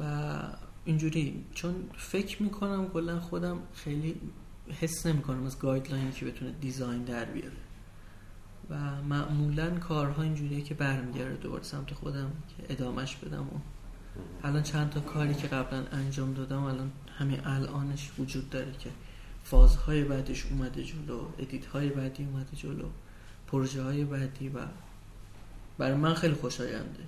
[0.00, 0.42] و
[0.84, 4.20] اینجوری چون فکر می‌کنم کلا خودم خیلی
[4.80, 7.56] حس نمی‌کنم از guideline ی که بتونه design در بیاره.
[8.70, 13.60] و معمولا کارها اینجوریه که برمیگرده دوباره سمت خودم که ادامش بدم و
[14.44, 18.90] الان چند تا کاری که قبلا انجام دادم الان همین الانش وجود داره که
[19.44, 22.88] فازهای بعدش اومده جلو edit های بعدی اومده جلو
[23.46, 24.58] پروژه های بعدی و
[25.80, 27.04] برای من خیلی خوشاینده.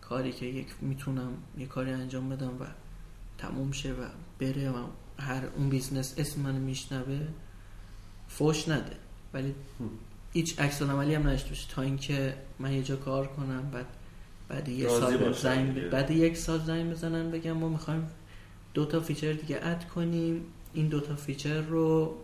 [0.00, 2.64] کاری که یک می‌تونم یه کاری انجام بدم و
[3.38, 4.04] تموم شه و
[4.38, 4.86] بره و
[5.18, 7.20] هر اون business اسم منو میشنوه
[8.28, 8.96] فوش نده.
[9.34, 9.54] ولی
[10.32, 11.68] هیچ عکس‌العملی هم نداشته باشه.
[11.68, 13.86] تا اینکه من یه جا کار کنم بعد
[14.48, 15.88] بعد یه سال زنگ دیگه.
[15.88, 18.10] بعد یک سال زنگ بزنن بگم ما می‌خوایم
[18.74, 20.44] دو تا feature دیگه add کنیم.
[20.74, 22.16] این دو تا feature رو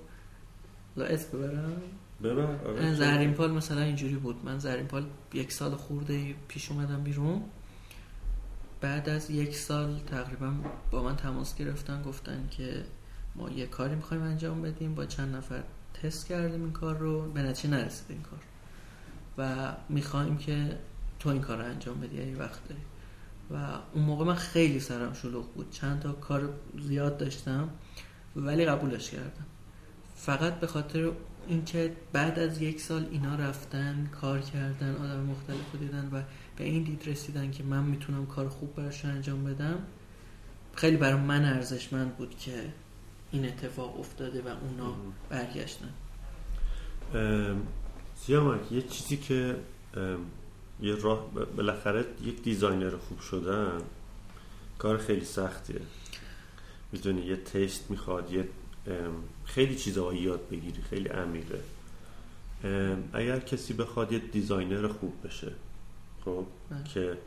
[0.97, 1.83] حالا اسم ببرم.
[2.23, 2.65] ببر.
[2.67, 2.95] آره.
[2.95, 4.45] زرین پال مثلا اینجوری بود.
[4.45, 7.43] من زرین پال یک سال خورده پیش اومدم بیرون.
[8.81, 10.53] بعد از یک سال تقریبا
[10.91, 12.85] با من تماس گرفتن گفتن که
[13.35, 14.95] ما یه کاری می‌خوایم انجام بدیم.
[14.95, 15.63] با چند نفر
[16.03, 17.31] تست کردیم این کار رو.
[17.33, 18.41] به نتیجه نرسید این کار.
[19.39, 20.79] و می‌خوایم که
[21.19, 22.83] تو این کار رو انجام بدی یه وقت داری.
[23.51, 25.71] و اون موقع من خیلی سرم شلوغ بود.
[25.71, 26.49] چند تا کار
[26.79, 27.69] زیاد داشتم
[28.37, 29.47] ولی قبولش کردم.
[30.17, 31.11] فقط به خاطر
[31.49, 36.23] اینکه بعد از یک سال اینا رفتن کار کردن آدم مختلف رو دیدن و
[36.57, 39.79] به این دید رسیدن که من می‌تونم کار خوب براشون انجام بدم
[40.75, 42.73] خیلی برای من ارزشمند بود که
[43.33, 44.97] این اتفاق افتاده و اونا
[45.29, 45.89] برگشتن.
[47.15, 47.63] ام،
[48.15, 49.57] سیامک یه چیزی که
[50.81, 53.81] یه راه بالاخره یک designer خوب شدن
[54.79, 55.81] کار خیلی سختیه.
[56.93, 58.49] می‌دونی یه taste می‌خواد یه
[59.47, 61.61] خیلی چیزها یاد بگیری خیلی عمیقه
[63.13, 65.53] اگر کسی بخواد یه designer خوب بشه
[66.25, 66.85] خب بله.
[66.85, 67.19] که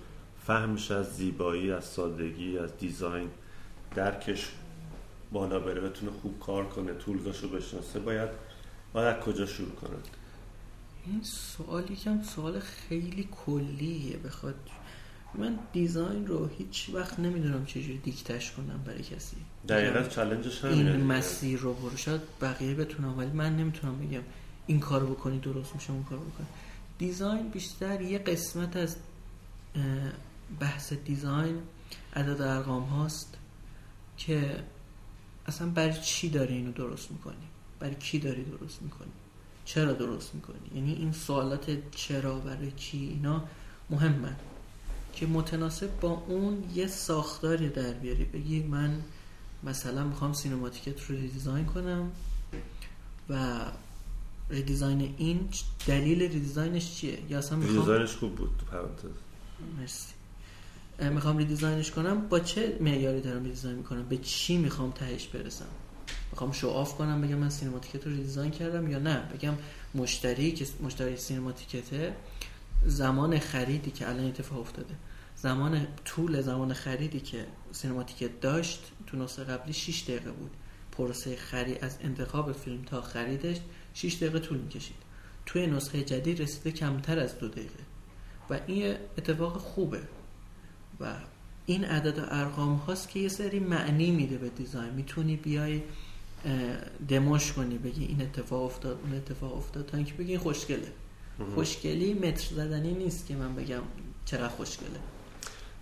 [0.45, 3.29] فهمش از زیبایی از سادگی از design
[3.95, 4.51] درکش
[5.31, 8.29] بالا بره بتونه خوب کار کنه tools اشو بشناسه باید
[8.93, 9.95] باید از کجا شروع کنه
[11.05, 14.55] این سوال یکم سوال خیلی کلیه بخواد
[15.35, 19.37] من دیزاین رو هیچ وقت نمی‌دونم چجوری دیکتش کنم برای کسی.
[19.69, 21.03] دقیقا بگم چلنجش این همینه دیگه.
[21.03, 21.97] مسیر رو برو.
[21.97, 24.21] شاید بقیه بتونم ولی من نمی‌تونم بگم
[24.67, 26.47] این کارو بکنی درست میشه اون کارو بکنی.
[26.97, 28.95] دیزاین بیشتر یه قسمت از
[30.59, 31.57] بحث دیزاین
[32.15, 33.37] عدد ارقام هاست
[34.17, 34.63] که
[35.45, 37.35] اصلا برای چی داری اینو درست می‌کنی؟
[37.79, 39.11] برای کی داری درست می‌کنی؟
[39.65, 43.43] چرا درست می‌کنی؟ یعنی این سوالات چرا برای چی اینا
[43.89, 44.35] مهمن.
[45.13, 48.25] که متناسب با اون یه ساختاری در بیاری.
[48.25, 49.01] بگی من
[49.63, 52.11] مثلا می‌خوام سینماتیکت رو redesign کنم
[53.29, 53.59] و
[54.49, 55.49] redesign این
[55.87, 59.17] دلیل redesign ش چیه؟ یا اصلا می‌خوام design ش خوب بود تو پرانتز.
[59.79, 60.13] مرسی.
[61.13, 62.27] می‌خوام redesign ش کنم.
[62.27, 65.65] با چه معیاری دارم redesign می‌کنم؟ به چی می‌خوام تهش برسم؟
[66.31, 69.53] می‌خوام show off کنم بگم من سینماتیکت رو redesign کردم یا نه؟ بگم
[69.95, 72.15] مشتری که مشتری سینماتیکته
[72.85, 74.95] زمان خریدی که الان اتفاق افتاده.
[75.35, 80.51] زمان طول زمان خریدی که سینماتیکت داشت تو نسخه قبلی 6 دقیقه بود.
[80.91, 83.57] پروسه خرید از انتخاب فیلم تا خریدش
[83.93, 84.95] 6 دقیقه طول می‌کشید.
[85.45, 87.83] توی نسخه جدید رسیده کمتر از دو دقیقه.
[88.49, 90.01] و این اتفاق خوبه.
[90.99, 91.13] و
[91.65, 94.93] این عدد و ارقام هاست که یه سری معنی میده به دیزاین.
[94.93, 95.81] می‌تونی بیای
[97.09, 100.91] دموش کنی بگی این اتفاق افتاد اون اتفاق افتاد تا اینکه بگی این خوشگله.
[101.55, 103.81] خوشگلی متر زدنی نیست که من بگم
[104.25, 104.99] چقدر خوشگله.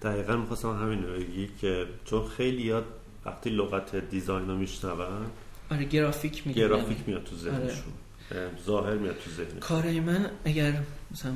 [0.02, 2.86] دقیقا می‌خواستم همین رو بگی که چون خیلی یاد
[3.26, 5.26] وقتی لغت دیزاین رو میشنون
[5.72, 7.93] آره گرافیک میگه گرافیک میاد تو ذهنشون.
[8.32, 9.60] اه، ظاهر میاد تو ذهنشون.
[9.60, 11.34] کارای من اگر مثلا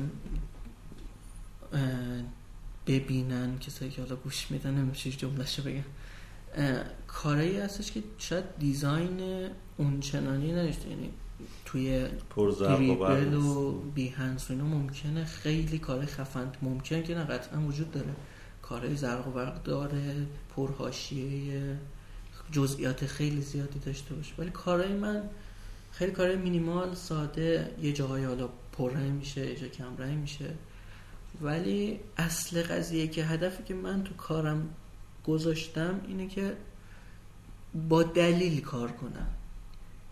[2.86, 5.84] ببینن کسایی که حالا گوش میدن نمیشه جملهشو بگم.
[7.06, 10.88] کارایی هستش که شاید دیزاین اونچنانی نداشته.
[10.88, 11.10] یعنی
[11.64, 12.08] توی
[12.60, 13.72] دریبل و.
[13.72, 15.24] بیهنس و اینا ممکنه.
[15.24, 18.14] خیلی کار خفن ممکنه که نه قطعا وجود داره.
[18.62, 20.26] کارهای زرق و برق داره
[20.56, 21.76] پرهاشیه
[22.52, 24.34] جزئیات خیلی زیادی داشته باشه.
[24.38, 25.22] ولی کارهای من
[25.92, 30.54] خیلی کارهای مینیمال ساده یه جاهای حالا پررنگ میشه یه جا کم رنگ میشه.
[31.40, 34.68] ولی اصل قضیه که هدفی که من تو کارم
[35.26, 36.56] گذاشتم اینه که
[37.88, 39.26] با دلیل کار کنم.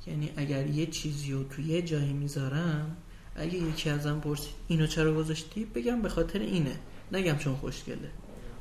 [0.07, 2.97] یعنی اگر یه چیزی رو تو یه جایی می‌ذارم
[3.37, 6.77] اگه یکی ازم پرسید اینو چرا گذاشتی؟ بگم به خاطر اینه.
[7.13, 8.11] نگم چون خوشگله.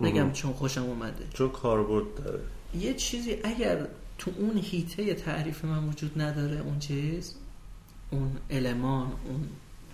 [0.01, 0.31] نگم.
[0.31, 1.27] چون خوشم اومده.
[1.33, 2.39] چون کاربرد داره.
[2.79, 7.35] یه چیزی اگر تو اون هیته تعریف من وجود نداره اون چیز
[8.11, 9.47] اون المان اون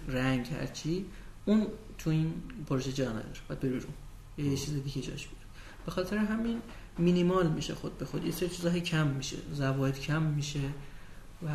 [0.08, 1.06] رنگ هرچی
[1.46, 1.68] اون
[1.98, 2.34] تو این
[2.70, 3.26] پروژه جا نداره.
[3.50, 3.90] باید بری رو.
[4.38, 5.46] یا یه چیز دیگه جاش بیاره
[5.86, 6.62] به خاطر همین
[6.98, 8.26] مینیمال میشه خود به خود.
[8.26, 9.38] یه سری چیزهای کم میشه.
[9.54, 10.60] زواید کم میشه.
[11.44, 11.50] و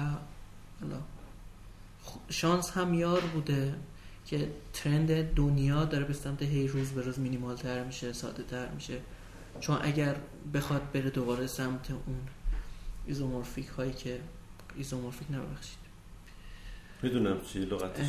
[2.29, 3.75] شانس هم یار بوده
[4.27, 8.69] که trend دنیا داره به سمت هی روز به روز مینیمال تر میشه ساده تر
[8.69, 9.01] میشه.
[9.61, 10.17] چون اگر
[10.55, 12.21] بخواد بره دوباره سمت اون
[13.07, 14.21] isomorphic هایی که
[14.77, 15.79] isomorphic نبخشید.
[17.03, 18.07] می‌دونم چی لغتش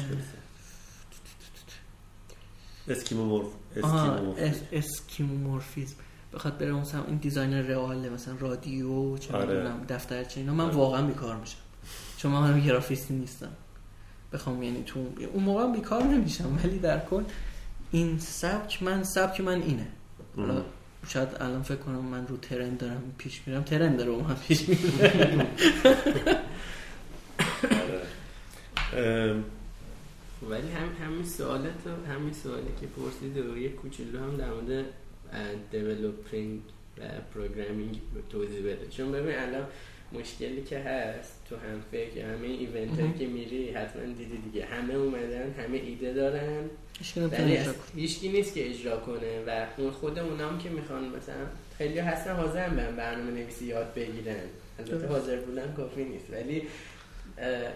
[2.88, 3.48] skeuomorph
[3.84, 5.96] آها skeuomorph اس- skeuomorphism
[6.34, 9.46] بخواد بره مثلا این design real مثلا رادیو چه آره.
[9.46, 10.76] می‌دونم دفترچه اینا من آره.
[10.76, 11.58] واقعا بیکار میشم
[12.18, 13.52] چون من هم گرافیستی نیستم
[14.34, 15.00] بخوام یعنی تو
[15.34, 17.24] اون موقع بیکار نمیشم ولی در کل
[17.92, 19.88] این سبک من سبک من اینه
[20.36, 20.64] حالا.
[21.08, 25.48] شاید الان فکر کنم من رو ترند دارم پیش میرم ترند داره من پیش میرم
[28.94, 29.44] آره.
[30.50, 31.74] ولی هم همین سوالت
[32.10, 34.86] همین سوالی که پرسید و یه کوچولو هم در مورد
[35.72, 36.62] دیولوپینگ
[36.98, 37.02] و
[37.34, 39.68] programming توضیح بده چون ببین الان
[40.14, 43.14] مشکلی که هست تو هم فکر همه event مهم.
[43.14, 46.64] که میری حتما دیدی دیگه همه اومدن همه ایده دارن
[47.32, 47.58] ولی.
[47.96, 51.46] هیچکی نیست که اجرا کنه و اون خود اونام که می‌خوان مثلا
[51.78, 54.36] خیلی هستن حاضرن برن برنامه نویسی یاد بگیرن
[54.80, 55.08] البته.
[55.08, 56.62] حاضر بودن کافی نیست ولی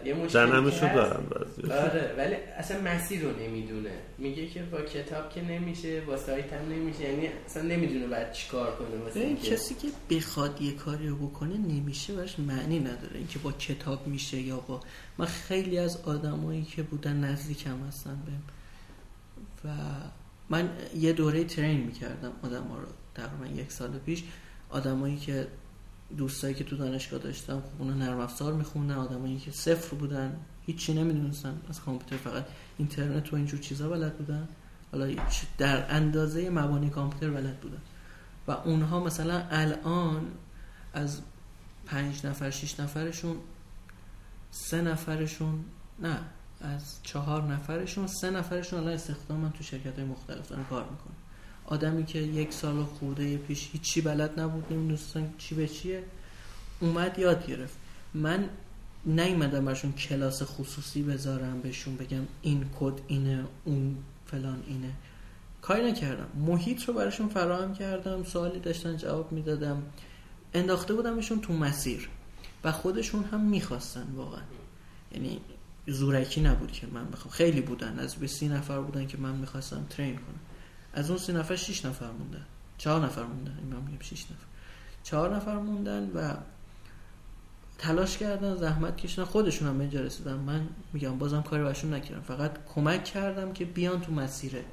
[0.05, 0.51] یه مشکلی
[0.81, 1.71] در بعضی.
[1.71, 3.91] آره ولی اصلا مسیر رو نمی‌دونه.
[4.17, 7.03] میگه که با کتاب که نمیشه با سایت هم نمیشه.
[7.03, 11.57] یعنی اصلا نمی‌دونه بعد چیکار کنه واسه اینکه- کسی که بخواد یه کاری رو بکنه
[11.57, 14.79] نمیشه براش معنی نداره اینکه با کتاب میشه یا با.
[15.17, 18.43] من خیلی از آدمایی که بودن نزدیکم هستن بهم.
[19.65, 19.69] و
[20.49, 22.87] من یه دوره ترین می‌کردم آدم ها رو.
[23.15, 24.23] تقریبا یک سال پیش
[24.69, 25.47] آدمایی که
[26.17, 30.93] دوستایی که تو دانشگاه داشتم خب اونا نرم افزار میخوندن آدمایی که صفر بودن هیچی
[30.93, 32.45] نمی‌دونستن از کامپیوتر فقط
[32.77, 34.47] اینترنت و اینجور چیزا بلد بودن.
[34.91, 35.15] حالا
[35.57, 37.81] در اندازه مبانی کامپیوتر بلد بودن.
[38.47, 40.27] و اونها مثلا الان
[40.93, 41.21] از
[41.85, 43.37] پنج نفر شیش نفرشون
[44.51, 45.65] سه نفرشون
[45.99, 46.19] نه
[46.61, 51.15] از چهار نفرشون سه نفرشون الان استخدامن تو شرکت های مختلف دارن کار می‌کنن.
[51.67, 56.03] آدمی که یک سال خورده پیش هیچی بلد نبود نمی‌دونستن چی به چیه
[56.79, 57.75] اومد یاد گرفت.
[58.13, 58.49] من
[59.05, 64.91] نیومدم برشون کلاس خصوصی بذارم بهشون بگم این کد اینه اون فلان اینه.
[65.61, 66.27] کاری نکردم.
[66.35, 69.83] محیط رو براشون فراهم کردم سوالی داشتن جواب می‌دادم.
[70.53, 72.09] انداخته بودمشون تو مسیر
[72.63, 74.41] و خودشون هم می‌خواستن واقعا.
[75.11, 75.39] یعنی
[75.87, 77.31] زورکی نبود که من بخوام.
[77.31, 77.99] خیلی بودن.
[77.99, 80.39] از به نفر بودن که من می‌خواستم ترین کنم.
[80.95, 82.45] از اون سی نفر شیش نفر موندن.
[82.77, 83.57] چهار نفر موندن.
[83.57, 84.45] این میگم شیش نفر.
[85.03, 86.33] چهار نفر موندن و
[87.77, 89.23] تلاش کردن زحمت کشیدن.
[89.23, 90.33] خودشون هم اینجا رسیدن.
[90.33, 92.21] من میگم بازم کاری برشون نکردم.
[92.21, 94.65] فقط کمک کردم که بیان تو مسیره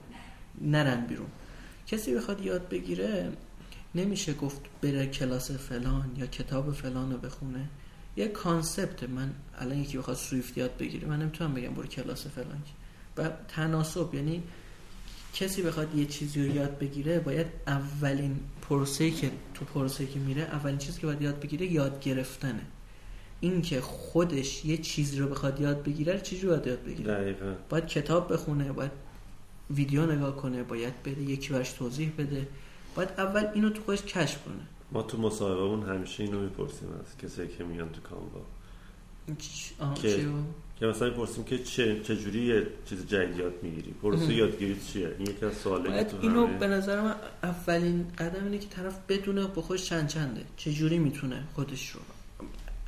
[0.60, 1.28] نرن بیرون.
[1.86, 3.32] کسی بخواد یاد بگیره
[3.94, 7.68] نمیشه گفت بره کلاس فلان یا کتاب فلان رو بخونه.
[8.16, 9.02] یه concept.
[9.02, 11.08] من الان یکی بخواد Swift یاد بگیره.
[11.08, 12.62] من نمی‌تونم بگم برو کلاس فلان.
[13.16, 14.14] و تناسب.
[14.14, 14.42] یعنی
[15.34, 20.42] کسی بخواد یه چیزی رو یاد بگیره باید اولین پروسه که تو پروسه که میره
[20.42, 22.62] اولین چیزی که باید یاد بگیره یاد گرفتنه.
[23.40, 27.14] اینکه خودش یه چیزی رو بخواد یاد بگیره چیزی رو باید یاد بگیره.
[27.14, 27.54] دقیقا.
[27.70, 28.90] باید کتاب بخونه باید
[29.70, 32.48] ویدیو نگاه کنه باید بره یکی براش توضیح بده.
[32.94, 34.54] باید اول اینو تو خودش کشف کنه.
[34.92, 38.40] ما تو مصاحبهمون همیشه اینو می‌پرسیم از کسایی که میان تو کانوا
[39.94, 40.26] که- چی؟
[40.82, 44.34] که مثلا می‌پرسیم که چه چجوری یه چیز جدید یاد می‌گیری پروسه.
[44.34, 48.44] یادگیری چیه؟ این یکی از سوالی که باید تو اینو به نظر من اولین قدم
[48.44, 50.40] اینه که طرف بدونه با خودش چند چنده.
[50.56, 52.00] چجوری می‌تونه خودش رو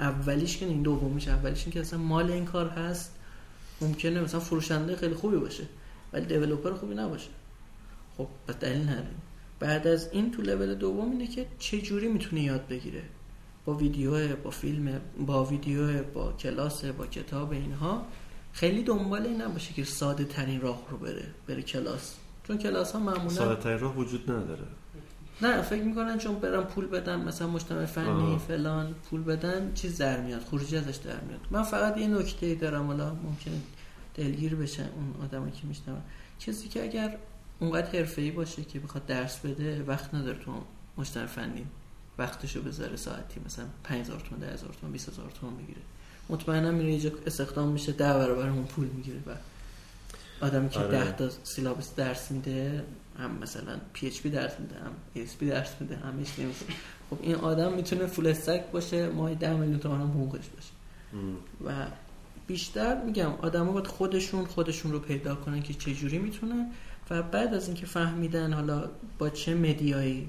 [0.01, 3.14] اولیش که این دومیش اولیش این که اصلا مال این کار هست.
[3.80, 5.64] ممکنه مثلا فروشنده خیلی خوبی باشه
[6.12, 7.28] ولی دیولپر خوبی نباشه.
[8.16, 9.07] خب پس دلیل نداره.
[9.61, 13.03] بعد از این تو لول دوم اینه که چه جوری می‌تونه یاد بگیره.
[13.64, 18.06] با ویدیو با فیلم با ویدیو با کلاس با کتاب اینها.
[18.52, 22.14] خیلی دنبال این نباشه که ساده ترین راه رو بره بره کلاس.
[22.46, 24.64] چون کلاس ها معمولا ساده ترین راه وجود نداره.
[25.42, 28.38] نه فکر می‌کنن چون برم پول بدن مثلا مجتمع فنی.
[28.48, 31.40] فلان پول بدن چیز در میاد خروجی ازش در میاد.
[31.50, 33.54] من فقط یه نکته دارم حالا ممکنه
[34.14, 36.00] دلگیر بشن اون آدمی که میشنون.
[36.40, 37.16] کسی که اگر
[37.60, 40.52] اونقدر حرفه‌ای باشه که بخواد درس بده وقت نداره تو
[40.98, 41.66] مجتمع فنی.
[42.18, 45.80] وقتشو بذاره ساعتی مثلا 5000 تومان 10000 تومان 20000 تومان بگیره
[46.28, 49.30] مطمئنا میره یه جا استخدام میشه ده برابر اون پول می‌گیره و
[50.44, 50.88] آدمی که آره.
[50.88, 52.84] ده تا syllabus درس میده
[53.18, 56.64] هم مثلا PHP درس میده هم ASP درس میده همش نمیشه
[57.10, 60.70] خب این آدم می‌تونه full stack باشه ماه 10 میلیون تومان هم حقوقش باشه.
[61.66, 61.86] و
[62.46, 66.70] بیشتر میگم آدما باید خودشون خودشون رو پیدا کنن که چه جوری می‌تونن
[67.10, 70.28] و بعد از اینکه فهمیدن حالا با چه media یی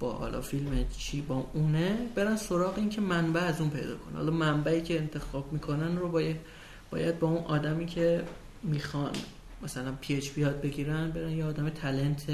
[0.00, 4.16] با حالا فیلم چی با اونه برن سراغ این که منبع از اون پیدا کنن.
[4.16, 6.36] حالا منبعی که انتخاب می‌کنن رو باید
[6.90, 8.24] باید با اون آدمی که
[8.62, 9.12] می‌خوان
[9.62, 12.24] مثلا PHP یاد بگیرن برن یه آدم talent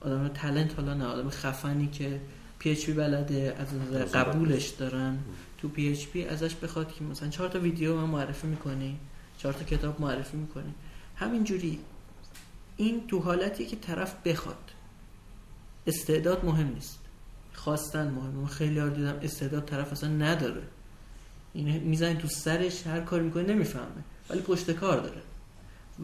[0.00, 2.20] آدم talent حالا نه آدم خفنی که
[2.58, 5.18] PHP بلده از نظر قبولش دارن.
[5.58, 8.98] تو PHP ازش بخواد که مثلا چهار تا ویدیو من معرفی می‌کنی
[9.38, 10.74] چهار تا کتاب معرفی می‌کنی.
[11.16, 11.78] همینجوری.
[12.76, 14.71] این تو حالتی که طرف بخواد.
[15.86, 16.98] استعداد مهم نیست.
[17.54, 20.62] خواستن مهمه من خیلی ها دیدم استعداد طرف اصلا نداره.
[21.54, 24.02] این می‌زنی تو سرش هر کاری می‌کنه نمی‌فهمه.
[24.30, 25.22] ولی پشت کار داره.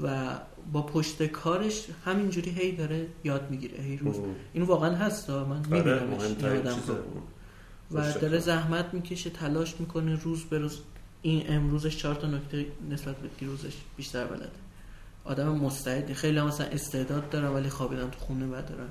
[0.02, 0.38] و
[0.72, 3.82] با پشت کارش همینجوری هی داره یاد می‌گیره.
[3.82, 4.16] هی روز.
[4.52, 5.30] این واقعا هست.
[5.30, 6.76] من آره، میبینمش
[7.90, 8.38] و داره.
[8.38, 10.78] زحمت می‌کشه تلاش می‌کنه روز به روز.
[11.22, 14.50] این امروزش چهار تا نکته نسبت به دیروزش بیشتر بلده.
[15.24, 18.88] آدم مستعد خیلی هم مثلا استعداد دارن ولی خوابیدن تو خونه و دارن.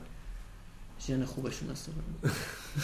[1.08, 2.04] ژن خوبشون استفاده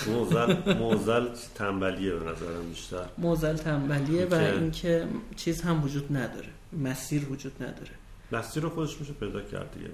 [0.08, 3.06] موزل موزل تنبلیه به نظرم بیشتر.
[3.18, 6.48] موزل تنبلیه و که- اینکه چیز هم وجود نداره.
[6.74, 7.92] مسیر وجود نداره.
[8.32, 9.90] مسیر رو خودش میشه پیدا کرد دیگه.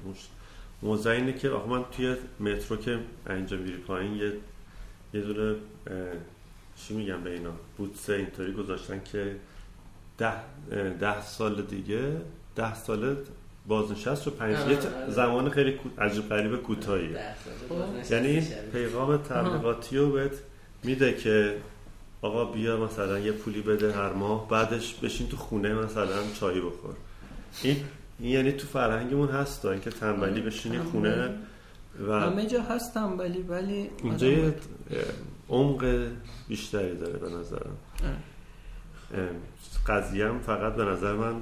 [0.81, 2.99] موضوع اینه که آخه من توی مترو که
[3.29, 4.33] اینجا میری پایین یه
[5.13, 5.55] یه دونه
[6.75, 9.35] چی میگم به اینا؟ بوتس اینطوری گذاشتن که
[10.17, 10.33] ده,
[10.99, 12.17] ده سال دیگه
[12.55, 13.17] ده سال
[13.69, 15.11] بازنشست رو پنج آه، یه آره.
[15.11, 17.35] زمان خیلی عجیب غریب ساله
[17.69, 18.11] خب.
[18.11, 18.43] یعنی این.
[18.73, 20.31] پیغام تبلیغاتی رو بهت
[20.83, 21.55] میده که
[22.21, 26.93] آقا بیا مثلا یه پولی بده هر ماه بعدش بشین تو خونه مثلا چای بخور
[27.63, 27.75] این,
[28.19, 30.91] این یعنی تو فرهنگمون هست تا اینکه تنبلی بشینی تنبلی.
[30.91, 31.29] خونه
[32.07, 34.53] و همه جا هست تنبلی ولی اینجا یه
[35.49, 36.07] عمق
[36.47, 39.29] بیشتری داره به نظرم آره.
[39.87, 41.35] قضیه هم فقط به نظر من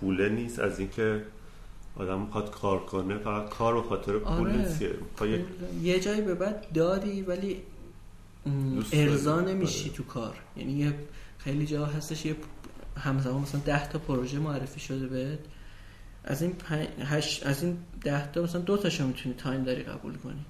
[0.00, 1.22] پوله نیست از اینکه
[1.96, 4.56] آدم می‌خواد کار کنه فقط کار به خاطر پول آره.
[4.56, 4.82] نیست
[5.82, 7.56] یه جایی به بعد دادی ولی
[8.46, 8.86] داری.
[8.92, 9.96] ارضا نمیشی آره.
[9.96, 10.94] تو کار یعنی یه
[11.38, 12.36] خیلی جا هستش یه
[12.96, 15.38] همزمان مثلا ده تا پروژه معرفی شده بهت
[16.24, 20.14] از این پنج، هشت، از این ده تا مثلا دو تاشو می‌تونی تایم داری قبول
[20.16, 20.44] کنی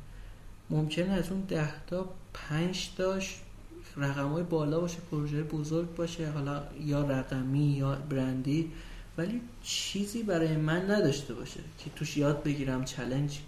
[0.70, 3.40] ممکنه از اون ده تا پنج تاش
[3.97, 8.72] رقم های بالا باشه پروژه بزرگ باشه حالا یا رقمی یا برندی
[9.19, 13.39] ولی چیزی برای من نداشته باشه که توش یاد بگیرم چلنج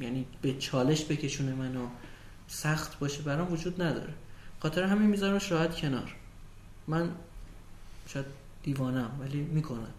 [0.00, 1.86] یعنی به چالش بکشونه منو
[2.48, 4.12] سخت باشه برام وجود نداره
[4.60, 6.14] خاطر همین میذارمش راحت کنار
[6.88, 7.10] من
[8.06, 8.26] شاید
[8.62, 9.92] دیوانم ولی می‌کنم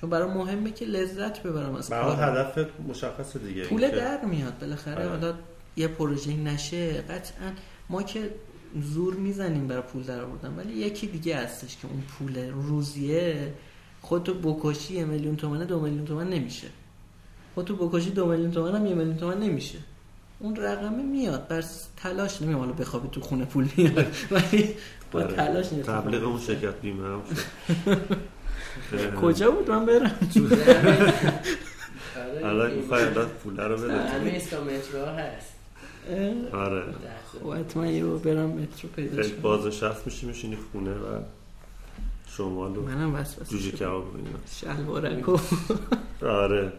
[0.00, 2.36] چون برام مهمه که لذت ببرم از برای کارم.
[2.36, 5.08] هدف مشخص دیگه پول در میاد بالاخره آره.
[5.08, 5.34] حالا
[5.76, 7.52] یه پروژه نشه قطعا
[7.88, 8.30] ما که
[8.82, 13.54] زور می‌زنیم برای پول در آوردن ولی یکی دیگه هستش که اون پول روزیه
[14.04, 16.66] خودتو بکشی یه میلیون تومنه دو میلیون تومن نمیشه.
[17.54, 19.78] خودتو بکشی دو میلیون تومن هم یه میلیون تومن نمیشه.
[20.38, 21.48] اون رقمه میاد.
[21.48, 21.64] بر
[21.96, 24.74] تلاش نمیام حالا بخوابی تو خونه پول میاد ولی
[25.12, 25.34] با آره.
[25.36, 27.22] تلاش نیست تبلیغ اون شرکت بیمه هم
[27.84, 29.16] شد.
[29.22, 30.12] کجا بود؟ من برم.
[32.44, 35.52] آره، این- می‌خوای الان پول رو همه بده ایستگاه مترو هست.
[36.52, 36.82] آره.
[37.42, 41.20] خب حتما یه برم مترو پیدا خیلی بازنشست میشی میشینی خونه و
[42.36, 43.70] شمال و منم وسوسه جوجه.
[43.76, 44.04] کباب
[44.60, 45.28] شلوارک
[46.22, 46.72] آره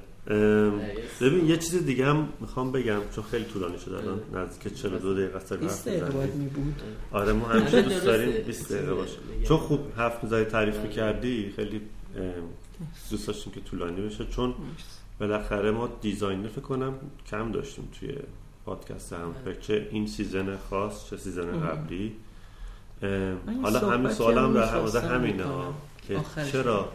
[1.22, 5.38] ببین یه چیز دیگه هم می‌خوام بگم چون خیلی طولانی شده الان نزدیک 42 دقیقه
[5.38, 6.44] است 20 حرف دقیقه باید می‌زنیم.
[6.44, 6.82] می بود
[7.12, 8.06] آره ما همیشه آره، دوست.
[8.06, 9.18] داریم 20 دقیقه باشه.
[9.48, 10.88] چون خوب حرف می‌زدی تعریف آره.
[10.88, 11.82] می‌کردی خیلی
[13.12, 14.54] دوست داشتیم که طولانی بشه چون
[15.20, 16.94] بالاخره ما دیزاینر فکر کنم
[17.28, 18.16] کم داشتیم توی
[18.66, 19.56] پادکست هم بله.
[19.56, 21.60] چه این season خاص چه season.
[21.60, 22.16] قبلی
[23.64, 25.44] حالا همین سوالم هم در حوزه می‌خواستم همینه
[26.08, 26.20] که.
[26.52, 26.90] چرا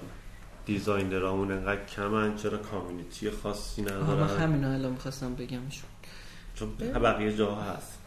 [0.67, 5.91] designer امون انقدر کمن؟ چرا community خاصی ندارن؟ همین الان می‌خواستم بگمشون
[6.55, 6.77] چون.
[6.77, 7.99] بقیه جاها هست.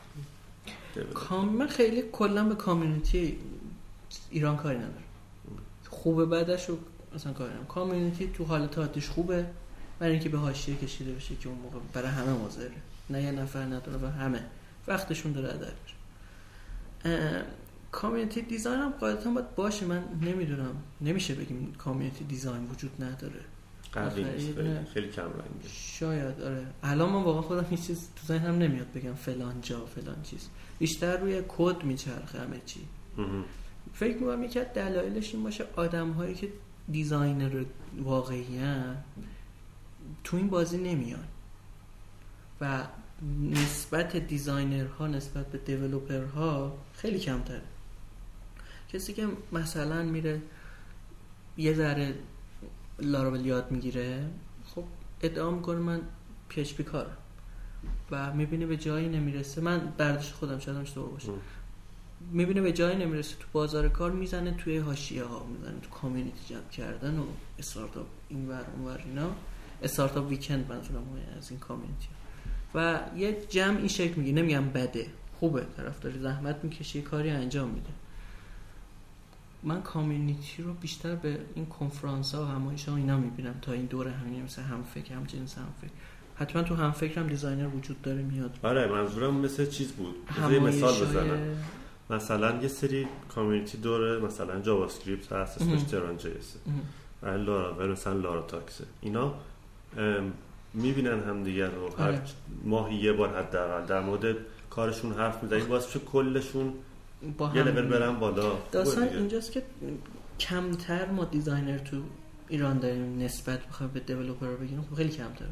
[1.14, 1.50] کام...
[1.50, 3.38] من خیلی کلا به community
[4.30, 5.04] ایران کاری ندارم.
[5.90, 6.78] خوبه بعدش رو
[7.16, 7.66] اصلا کاری ندارم.
[7.66, 9.46] community تو حالت عادیش خوبه
[10.00, 12.72] برای اینکه به حاشیه کشیده بشه که اون موقع برای همه مضره.
[13.10, 14.44] نه یه نفر نداره و همه.
[14.88, 15.74] وقتشون داره
[17.06, 17.42] اه،
[17.94, 19.86] کامیونیتی دیزاین هم قاعدتا باید باشه.
[19.86, 20.76] من نمی‌دونم.
[21.02, 23.40] نمیشه بگیم کامیونیتی دیزاین وجود نداره.
[23.92, 25.68] قوی نیست خیلی, کم رنگه.
[25.72, 26.66] شاید آره.
[26.84, 30.50] الان من واقعا خودم هیچ چیز تو ذهنم نمیاد بگم فلان جا فلان چیز.
[30.80, 32.80] بیشتر روی کد میچرخه همه چی.
[33.94, 36.48] فکر می‌کنم یکی از دلایلش این باشه آدم هایی که
[36.92, 37.64] designer
[37.98, 38.46] واقعی
[40.24, 41.28] تو این بازی نمیان.
[42.62, 42.84] و
[43.52, 47.62] نسبت designer ها نسبت به developer ها خیلی کمتره.
[48.94, 50.42] کسی که مثلا میره
[51.58, 52.16] یه ذره
[53.00, 54.26] لاراول یاد می‌گیره
[54.66, 54.84] خب
[55.22, 56.02] ادعا می‌کنه من
[56.50, 57.18] PHP کارم
[58.12, 59.62] و می‌بینه به جایی نمی‌رسه.
[59.62, 61.32] من برداشت خودم شاید اشتباه باشه.
[62.32, 63.36] می‌بینه به جایی نمی‌رسه.
[63.36, 67.24] تو بازار کار می‌زنه توی حاشیه ها می‌زنه تو community جمع کردن و
[67.60, 69.32] استارتاپ این ور اون ور اینا.
[69.84, 71.04] Startup Weekend منظورم
[71.38, 72.08] از این community
[72.76, 75.08] و یه جمع این شکل میگه نمیگم بده
[75.40, 75.66] خوبه.
[75.78, 77.90] طرفداری زحمت می‌کشه یه کاری انجام میده.
[79.64, 83.86] من community رو بیشتر به این کنفرانس ها و همایش ها اینا می‌بینم تا این
[83.86, 85.92] دوره همین مثل هم فکر هم جنس هم فکر
[86.36, 88.60] حتما تو هم فکرم designer وجود داره میاد.
[88.64, 90.16] آره منظورم مثل چیز بود.
[90.52, 91.56] یه مثال بزنم.
[92.10, 95.84] مثلا یه سری community دوره مثلا JavaScript هست اسمش.
[95.84, 96.30] تهران JS.
[97.24, 99.34] لارا مثلا لارا talk سه اینا
[100.74, 101.96] می‌بینن همدیگه رو.
[101.98, 102.22] هر آره.
[102.64, 104.36] ماهی یه بار حداقل در مورد
[104.70, 106.74] کارشون حرف باعث میشه کلشون
[107.38, 108.58] با یه هم لول برن بالا.
[108.72, 109.08] داستان.
[109.08, 109.64] اینجاست که
[110.40, 112.04] کمتر ما designer تو
[112.50, 115.46] ایران داریم نسبت بخوام به developer رو بگیریم خب خیلی کمتر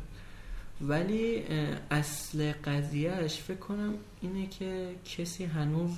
[0.82, 1.44] ولی
[1.92, 5.92] اصل قضیهش فکر کنم اینه که کسی هنوز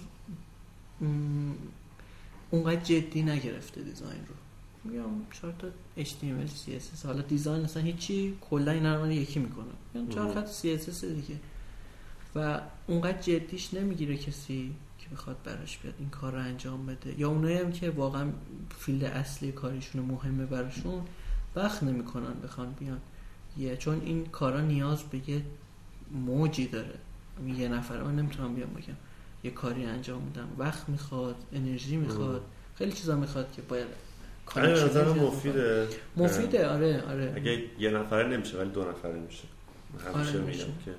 [2.51, 4.35] اونقدر جدی نگرفته design رو.
[4.91, 5.67] میگم چهار تا
[6.03, 10.33] HTML CSS حالا design اصلا هیچی کلا اینا رو یکی می‌کنه میگم چهار.
[10.33, 11.39] خط CSS دیگه.
[12.35, 14.71] و اونقدر جدیش نمی‌گیره کسی
[15.13, 17.19] که بخواد براش بیاد این کار رو انجام بده.
[17.19, 18.29] یا اونایی هم که واقعا
[18.79, 21.01] field اصلی کارشون مهمه براشون
[21.55, 23.01] وقت نمی‌کنن بخوان بیان.
[23.57, 25.41] یه چون این کارا نیاز به یه
[26.11, 26.95] موجی داره.
[27.57, 28.95] یه نفر من نمی‌تونم بیام بگم.
[29.43, 30.47] یه کاری انجام میدم.
[30.57, 32.41] وقت می‌خواد انرژی می‌خواد.
[32.75, 35.87] خیلی چیزا می‌خواد که باید آره، connection نظرم زیاد مفیده.
[36.17, 37.33] مفیده آره آره.
[37.35, 39.43] اگه یه نفره نمیشه ولی دو نفره میشه.
[40.05, 40.65] همیشه آره، میگم میشه.
[40.85, 40.91] که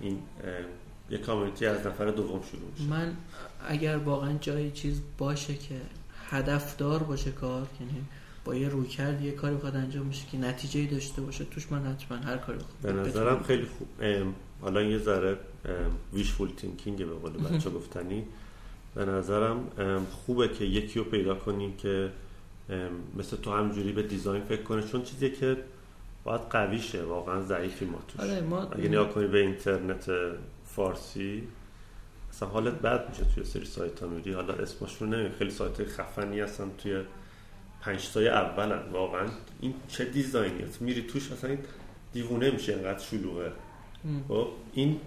[0.00, 0.18] این
[1.10, 2.90] یه community از نفر دوم شروع میشه.
[2.90, 3.16] من
[3.68, 5.74] اگر واقعا جای چیز باشه که
[6.30, 8.04] هدفدار باشه کار یعنی
[8.44, 11.86] با یه روی کرد یه کاری بخواد انجام بشه که نتیجه داشته باشه توش من
[11.86, 13.88] حتما هر کاری به بخواد نظرم خیلی خوب.
[14.60, 15.38] حالا یه ذره
[16.12, 18.24] ویشفول تینکینگ به قول بچه گفتنی.
[18.94, 19.66] به نظرم
[20.10, 22.10] خوبه که یکی رو پیدا کنیم که
[23.16, 25.56] مثل تو همجوری به دیزاین فکر کنه چون چیزی که
[26.24, 28.20] باید قوی شه واقعا ضعیفی ما توش.
[28.20, 30.10] آره ما اگه نگاه کنی به اینترنت
[30.78, 31.42] فارسی.
[32.32, 35.88] مثلا حالت بد میشه توی سری سایت ها میری حالا اسمشون نمیم خیلی سایت های
[35.88, 37.02] خفنی هستن توی
[37.80, 39.26] پنج تای اولن واقعا.
[39.60, 41.58] این چه دیزاینی هست میری توش اصلا این
[42.12, 42.72] دیوونه میشه.
[42.72, 43.52] اینقدر شلوغه.
[44.28, 45.00] خب این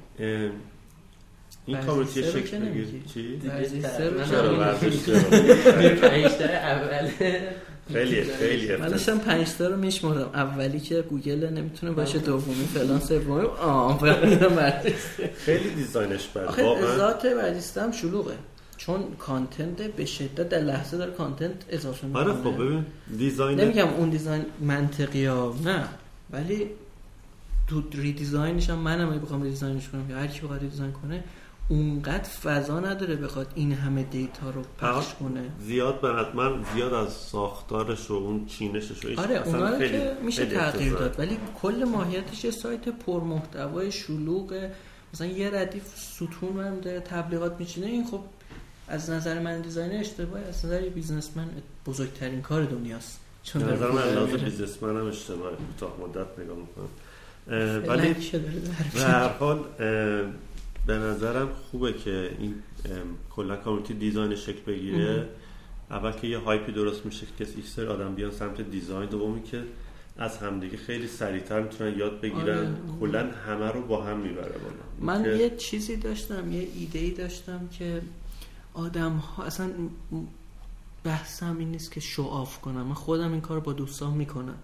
[1.65, 3.03] این رو شکل نمیگی.
[3.13, 4.55] چی؟ ورزش رو
[6.72, 7.11] اول.
[7.94, 8.88] خیلی خیلی من.
[8.88, 10.30] داشتم پنج تا رو میشمردم.
[10.34, 13.42] اولی که گوگل نمی‌تونه باشه دومی فلان سومی.
[13.42, 14.00] آه
[15.46, 16.44] خیلی design ش بد.
[16.44, 16.98] آخه واقعا.
[16.98, 18.34] ذات ورزیسته هم شلوغه.
[18.78, 22.24] چون content به شدت در لحظه داره content اضافه می‌کنه.
[22.24, 22.86] آره خب ببین
[23.18, 25.84] design نمیگم اون design منطقی ها نه.
[26.32, 26.68] ولی
[27.68, 31.24] تو redesign ش هم منم بخوام redesign ش کنم یا هر کی بخواد redesign کنه
[31.72, 36.93] اونقدر فضا نداره بخواد این همه data رو پخش کنه زیاد به نظر- من زیاد
[36.93, 40.93] از ساختارش و اون چینشش و آره اصلا اونا رو خیلی- که میشه تغییر.
[40.93, 44.69] داد ولی کل ماهیتش یه سایت پرمحتوای شلوغ
[45.13, 48.19] مثلا یه ردیف ستون هم داره تبلیغات میچینه این خب
[48.88, 51.47] از نظر من design اشتباهی از نظر businessman
[51.86, 54.43] بزرگترین کار دنیاست چون نظر من لازم می‌بره.
[54.43, 56.88] businessman هم اشتباهه کوتاه مدت نگاه می‌کنم
[57.88, 58.15] ولی.
[58.93, 59.59] به هر حال
[60.86, 62.56] به نظرم خوبه که این
[62.86, 65.30] ام، کلا community design شکل بگیره.
[65.90, 69.44] اول که یه hype ی درست میشه که کسی سری آدم بیان سمت design دومی
[69.44, 69.64] که
[70.18, 72.58] از همدیگه خیلی سریعتر می‌تونن یاد بگیرن.
[72.58, 72.76] آره.
[73.00, 75.14] کلا همه رو با هم می‌بره بالا.
[75.16, 78.02] من که- یه چیزی داشتم یه ایده ای داشتم که
[78.74, 79.70] آدم ها اصلا
[81.04, 82.82] بحثم این نیست که شو آف کنم.
[82.82, 84.58] من خودم این کار با دوستان می‌کنم.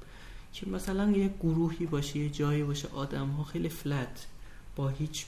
[0.53, 4.27] که مثلا یه گروهی باشه یه جایی باشه آدم ها خیلی فلت
[4.75, 5.25] با هیچ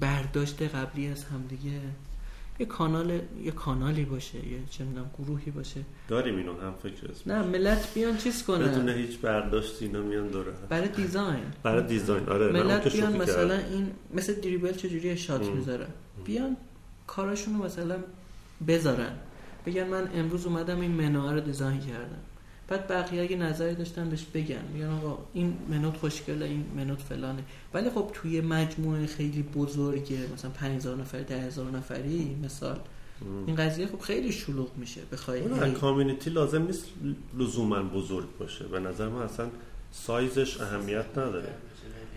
[0.00, 1.80] برداشت قبلی از همدیگه.
[2.58, 5.80] یه کانال یه کانالی باشه یه چه می‌دونم گروهی باشه.
[6.08, 10.28] داریم اینو هم فکر اسم نه ملت بیان چیز بدون کنن هیچ برداشت اینا میان
[10.28, 10.52] دوره.
[10.68, 11.44] برای دیزاین.
[11.62, 12.28] برای دیزاین.
[12.28, 13.58] آره ملت بیان مثلا.
[13.58, 15.56] این مثل دریبل چجوری شات ام.
[15.56, 15.86] می‌ذارن
[16.24, 16.56] بیان
[17.06, 17.96] کاراشون رو مثلا
[18.68, 19.12] بذارن.
[19.66, 22.22] بگن من امروز اومدم این منوها رو دیزاین کردم.
[22.68, 27.42] بعد بقیه اگه نظری داشتن بهش بگن میگن آقا این منوت خوشگله این منوت فلانه.
[27.74, 32.78] ولی خب توی مجموعه خیلی بزرگه مثلا 5000 نفر 10000 نفری مثال.
[33.46, 36.86] این قضیه خب خیلی شلوغ میشه بخوای اون community لازم نیست
[37.38, 38.64] لزوما بزرگ باشه.
[38.64, 39.46] به نظر من اصلا
[39.92, 41.48] سایزش اهمیت نداره.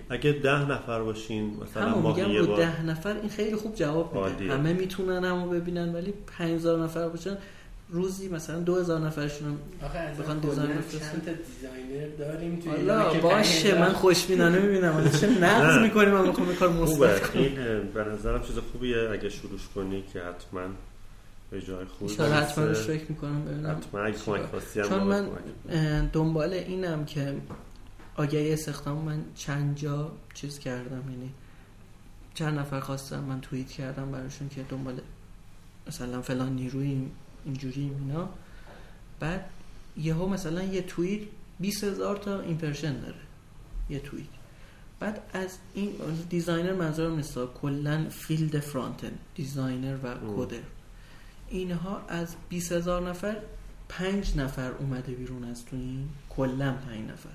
[0.09, 2.57] اگه ده نفر باشین مثلا میگم یه با بار.
[2.57, 4.53] ده نفر این خیلی خوب جواب میده.
[4.53, 7.37] همه می‌تونن همو ببینن ولی 5000 نفر باشن
[7.89, 9.57] روزی مثلا 2000 نفرشون
[10.19, 10.99] بخوان design بفرستن.
[10.99, 15.09] چند تا designer داریم توی حالا که باشه من خوشبینانه می‌بینم.
[15.09, 15.83] چه نقض.
[15.83, 16.81] می‌کنیم؟ من می‌خوام کار خوبه.
[16.81, 17.41] مثبت کنم.
[17.41, 17.55] این
[17.93, 19.09] به نظرم چیز خوبیه.
[19.11, 20.61] اگه شروعش کنی که حتما
[21.51, 22.65] به جای خوبی حتما.
[22.65, 23.45] روش فکر می‌کنم.
[23.45, 23.71] ببینم.
[23.71, 25.29] حتما اگه کمک خواستی هم چون من
[26.13, 27.33] دنبال اینم که
[28.15, 31.03] آگهی استخدام من چند جا چیز کردم.
[31.11, 31.31] یعنی
[32.33, 35.01] چند نفر خواستم من توییت کردم براشون که دنبال
[35.87, 37.05] مثلا فلان نیروی
[37.47, 38.29] اینجوری اینا.
[39.19, 39.49] بعد
[39.97, 41.21] یهو مثلا یه توییت
[41.59, 43.19] 20 هزار تا ایمپرشن داره.
[43.89, 44.27] یه توییت.
[44.99, 45.91] بعد از این
[46.29, 50.59] designer منظورم نیست کلا field front designer و coder.
[51.49, 53.37] اینها از 20 هزار نفر
[53.89, 57.29] پنج نفر اومده بیرون از تو این کلا پنج نفر.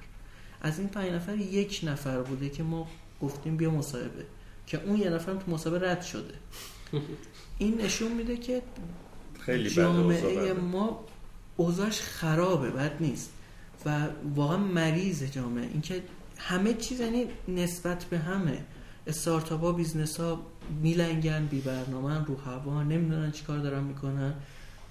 [0.62, 2.88] از این پنج نفر یک نفر بوده که ما
[3.20, 4.26] گفتیم بیا مصاحبه.
[4.66, 6.34] که اون یه نفر تو مصاحبه رد شده.
[7.58, 8.62] این نشون میده که
[9.46, 10.52] خیلی جامعه.
[10.52, 11.04] ما
[11.56, 13.30] اوضاعش خرابه بد نیست.
[13.86, 15.66] و واقعا مریض جامعه.
[15.66, 16.02] اینکه
[16.38, 18.58] همه چیز یعنی نسبت به همه.
[19.06, 20.40] استارتاپ ها business ها
[20.82, 24.34] میلنگن بی برنامه رو هوا نمی‌دونن چیکار دارن می‌کنن.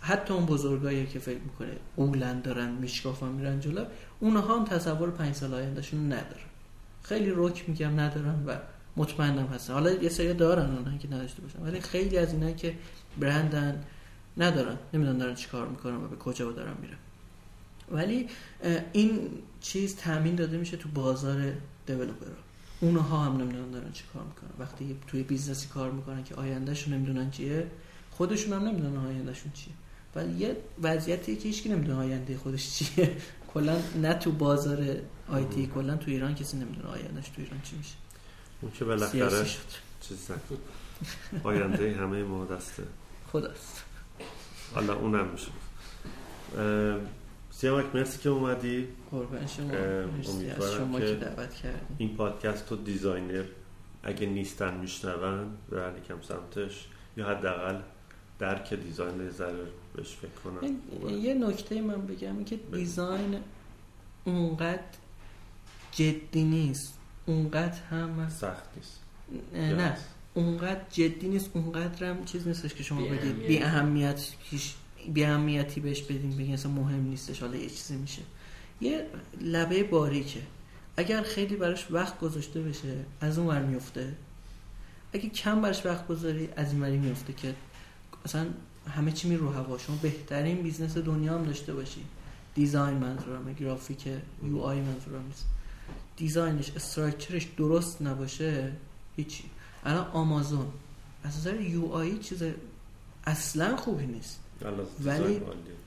[0.01, 3.85] حتی اون بزرگایی که فکر می‌کنه اولن دارن میشکافن میرن جلو.
[4.19, 6.49] اونها هم تصور پنج سال آیندهشون ندارن
[7.03, 8.55] خیلی رک میگم ندارن و
[8.97, 9.73] مطمئنم هستن.
[9.73, 11.61] حالا یه سری دارن اونها که نداشته باشن.
[11.61, 12.73] ولی خیلی از اینا که
[13.19, 13.83] برندن
[14.41, 14.77] ندارن.
[14.93, 16.97] نمی‌دونن دارن چیکار می‌کنن و به کجا دارن میرن.
[17.91, 18.27] ولی
[18.93, 19.29] این
[19.61, 21.53] چیز تامین داده میشه تو بازار
[21.85, 22.41] developer ها
[22.81, 24.49] اونها هم نمی‌دونن دارن چی کار می‌کنن.
[24.59, 27.67] وقتی توی business ی کار می‌کنن که آیندهشون نمی‌دونن چیه
[28.11, 29.73] خودشون هم نمی‌دونن آیندهشون چیه.
[30.15, 33.17] ولی یه وضعیتی که هیچکی نمی‌دونه آینده خودش چیه.
[33.53, 34.97] کلا نه تو بازار
[35.29, 37.95] IT کلا تو ایران کسی نمی‌دونه آیندهش تو ایران چی میشه.
[38.61, 39.45] اون که بالاخره
[40.01, 40.31] چیز.
[41.43, 42.83] آینده همه ما دست
[43.31, 43.83] خداست.
[44.73, 45.51] حالا اونم میشه.
[47.51, 48.87] سیامک مرسی که اومدی.
[49.11, 49.65] قربان شما.
[49.65, 53.45] مرسی از شما که دعوت کردیم این پادکست و designer
[54.03, 57.79] اگه نیستن میشنون برن یکم سمتش یا حداقل
[58.39, 60.77] درک design ذره بهش فکر کنن.
[61.09, 63.39] یه نکته من بگم این که design
[64.25, 64.79] اونقدر
[65.91, 68.99] جدی نیست اونقدر هم سخت نیست.
[69.53, 69.97] نه
[70.33, 73.37] اونقدر جدی نیست اونقدر هم چیز نیستش که شما بگید.
[73.47, 74.21] بی اهمیت
[75.13, 78.21] بی اهمیتی بهش بدین بگین اصلا مهم نیستش حالا یه چیزی میشه.
[78.81, 79.05] یه
[79.41, 80.41] لبه باریکه.
[80.97, 84.15] اگر خیلی براش وقت گذاشته بشه از اون ور میفته.
[85.13, 87.55] اگه کم براش وقت گذاری از این وری میفته که
[88.25, 88.45] اصلا
[88.87, 89.77] همه چی می رو هوا.
[89.77, 92.01] شما بهترین business دنیا هم داشته باشی.
[92.55, 94.07] design منظورم گرافیک
[94.43, 95.45] UI منظورم نیست.
[96.17, 98.71] design ش structure ش درست نباشه
[99.15, 99.43] هیچی.
[99.83, 100.67] الان آمازون.
[101.23, 102.43] از نظر UI چیز
[103.23, 104.39] اصلا خوبی نیست.
[105.05, 105.41] ولی-.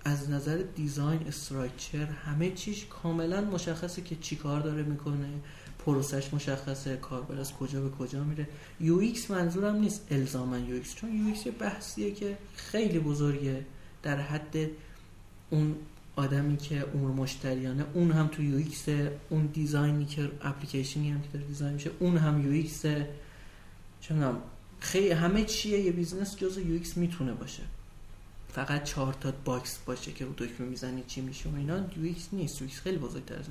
[0.04, 5.28] از نظر design structure همه چیش کاملا مشخصه که چی کار داره می‌کنه
[5.86, 8.48] پروسش مشخصه کاربر از کجا به کجا میره.
[8.80, 13.64] UX منظورم نیست الزاما UX چون UX یه بحثیه که خیلی بزرگه.
[14.02, 14.56] در حد
[15.50, 15.74] اون
[16.16, 18.84] آدمی که اون مشتریانه اون هم تو UX
[19.30, 22.82] اون design ی که اپلیکیشنی هم که داره design میشه اون هم UX
[24.08, 24.38] چه می‌دونم،
[24.80, 27.62] خیلی همه چیه یه business جز UX می‌تونه باشه
[28.48, 32.62] فقط چهار تا box باشه که رو دکمه می‌زنی چی میشه و اینا UX نیست
[32.62, 33.44] UX خیلی بزرگتر از.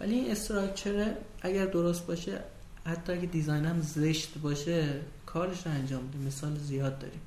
[0.00, 2.40] ولی این structure اگر درست باشه
[2.86, 7.20] حتی اگه design هم زشت باشه کارش رو انجام میده مثال زیاد داریم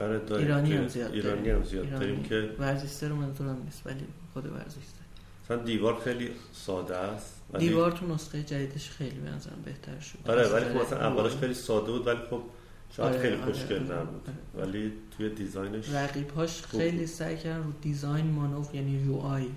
[0.00, 1.56] آره ایرانی هم زیاد ایرانی داریم.
[1.56, 1.90] هم زیاد.
[1.90, 4.97] داریم که ورزشتر منظورم نیست ولی خود ورزشتر
[5.50, 10.18] مثلا دیوار خیلی ساده است ولی دیوار تو نسخه جدیدش خیلی به نظرم بهتر شد
[10.30, 11.32] آره ولی خب مثلا اولش.
[11.36, 12.42] خیلی ساده بود ولی خب
[12.96, 14.66] شاید آره، خیلی آره، خوشگل آره، نبود آره.
[14.66, 19.48] ولی توی دیزاینش رقیباش خوب خیلی سعی کردن رو دیزاین مانور یعنی یو آی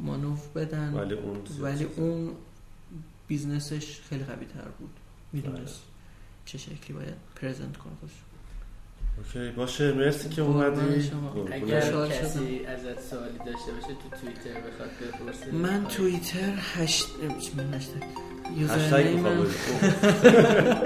[0.00, 2.30] مانور بدن ولی اون ولی اون
[3.28, 4.90] بیزنسش خیلی قوی تر بود
[5.32, 5.94] می‌دونست بله.
[6.44, 8.12] چه شکلی باید پرزنت کنه خودش
[9.18, 11.10] اوکی باشه مرسی که اومدی.
[11.52, 15.52] اگر کسی ازت سوالی داشته باشه تو توییتر بخواد بپرسه.
[15.52, 15.86] من.
[15.86, 17.06] توییتر هشت
[17.56, 17.80] من
[18.58, 20.84] یوزرنیمم بگم.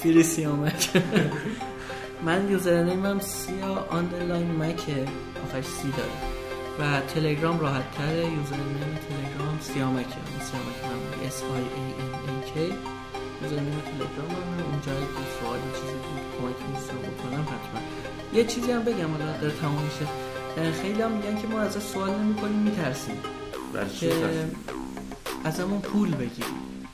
[0.00, 0.90] فیری سیامک
[2.24, 5.04] من یوزرنیمم سیا آندرلاین مکه
[5.48, 6.18] آخرش سی داره.
[6.80, 8.16] و تلگرام راحت تره.
[8.16, 10.08] یوزرنیم تلگرام سیامکه
[10.40, 12.97] سیامک من S I A N A K.
[13.42, 17.80] یوزرنیم تلگرام هم اونجا اگه سوالی چیزی بود کمک می‌تونم بکنم حتما.
[18.38, 20.06] یه چیزی هم بگم حالا داره تمام میشه.
[20.82, 23.16] خیلی هم میگن که ما ازش سوال نمی کنیم میترسیم
[24.00, 24.12] که؟
[25.44, 26.86] از همون پول بگیریم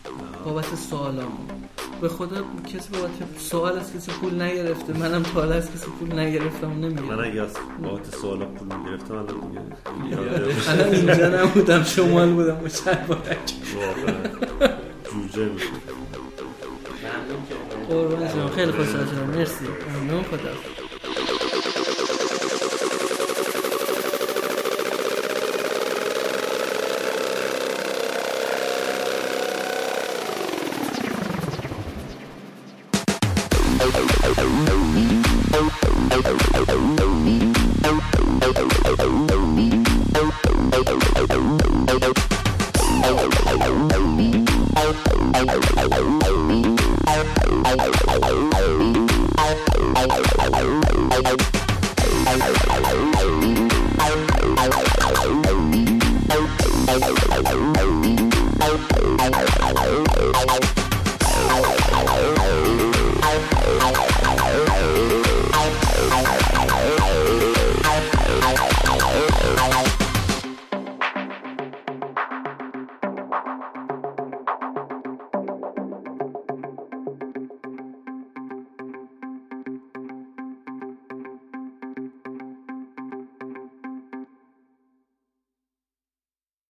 [0.45, 1.49] بابت سوالامون.
[2.01, 2.37] به خدا
[2.75, 4.93] کسی بابت سوال از کسی پول نگرفته.
[4.93, 9.27] منم حالا از کسی پول نگرفتم و من اگه از بابت سوالا پول می‌گرفتم الان
[9.27, 9.61] دیگه
[10.69, 13.55] الان اینجا نبودم شمال بودم و چند بارک
[15.05, 15.67] جوجه میشه.
[17.89, 19.31] قربان خیلی خوشحال شدم.
[19.39, 19.65] مرسی.
[20.01, 20.23] ممنون.
[20.23, 20.84] خدا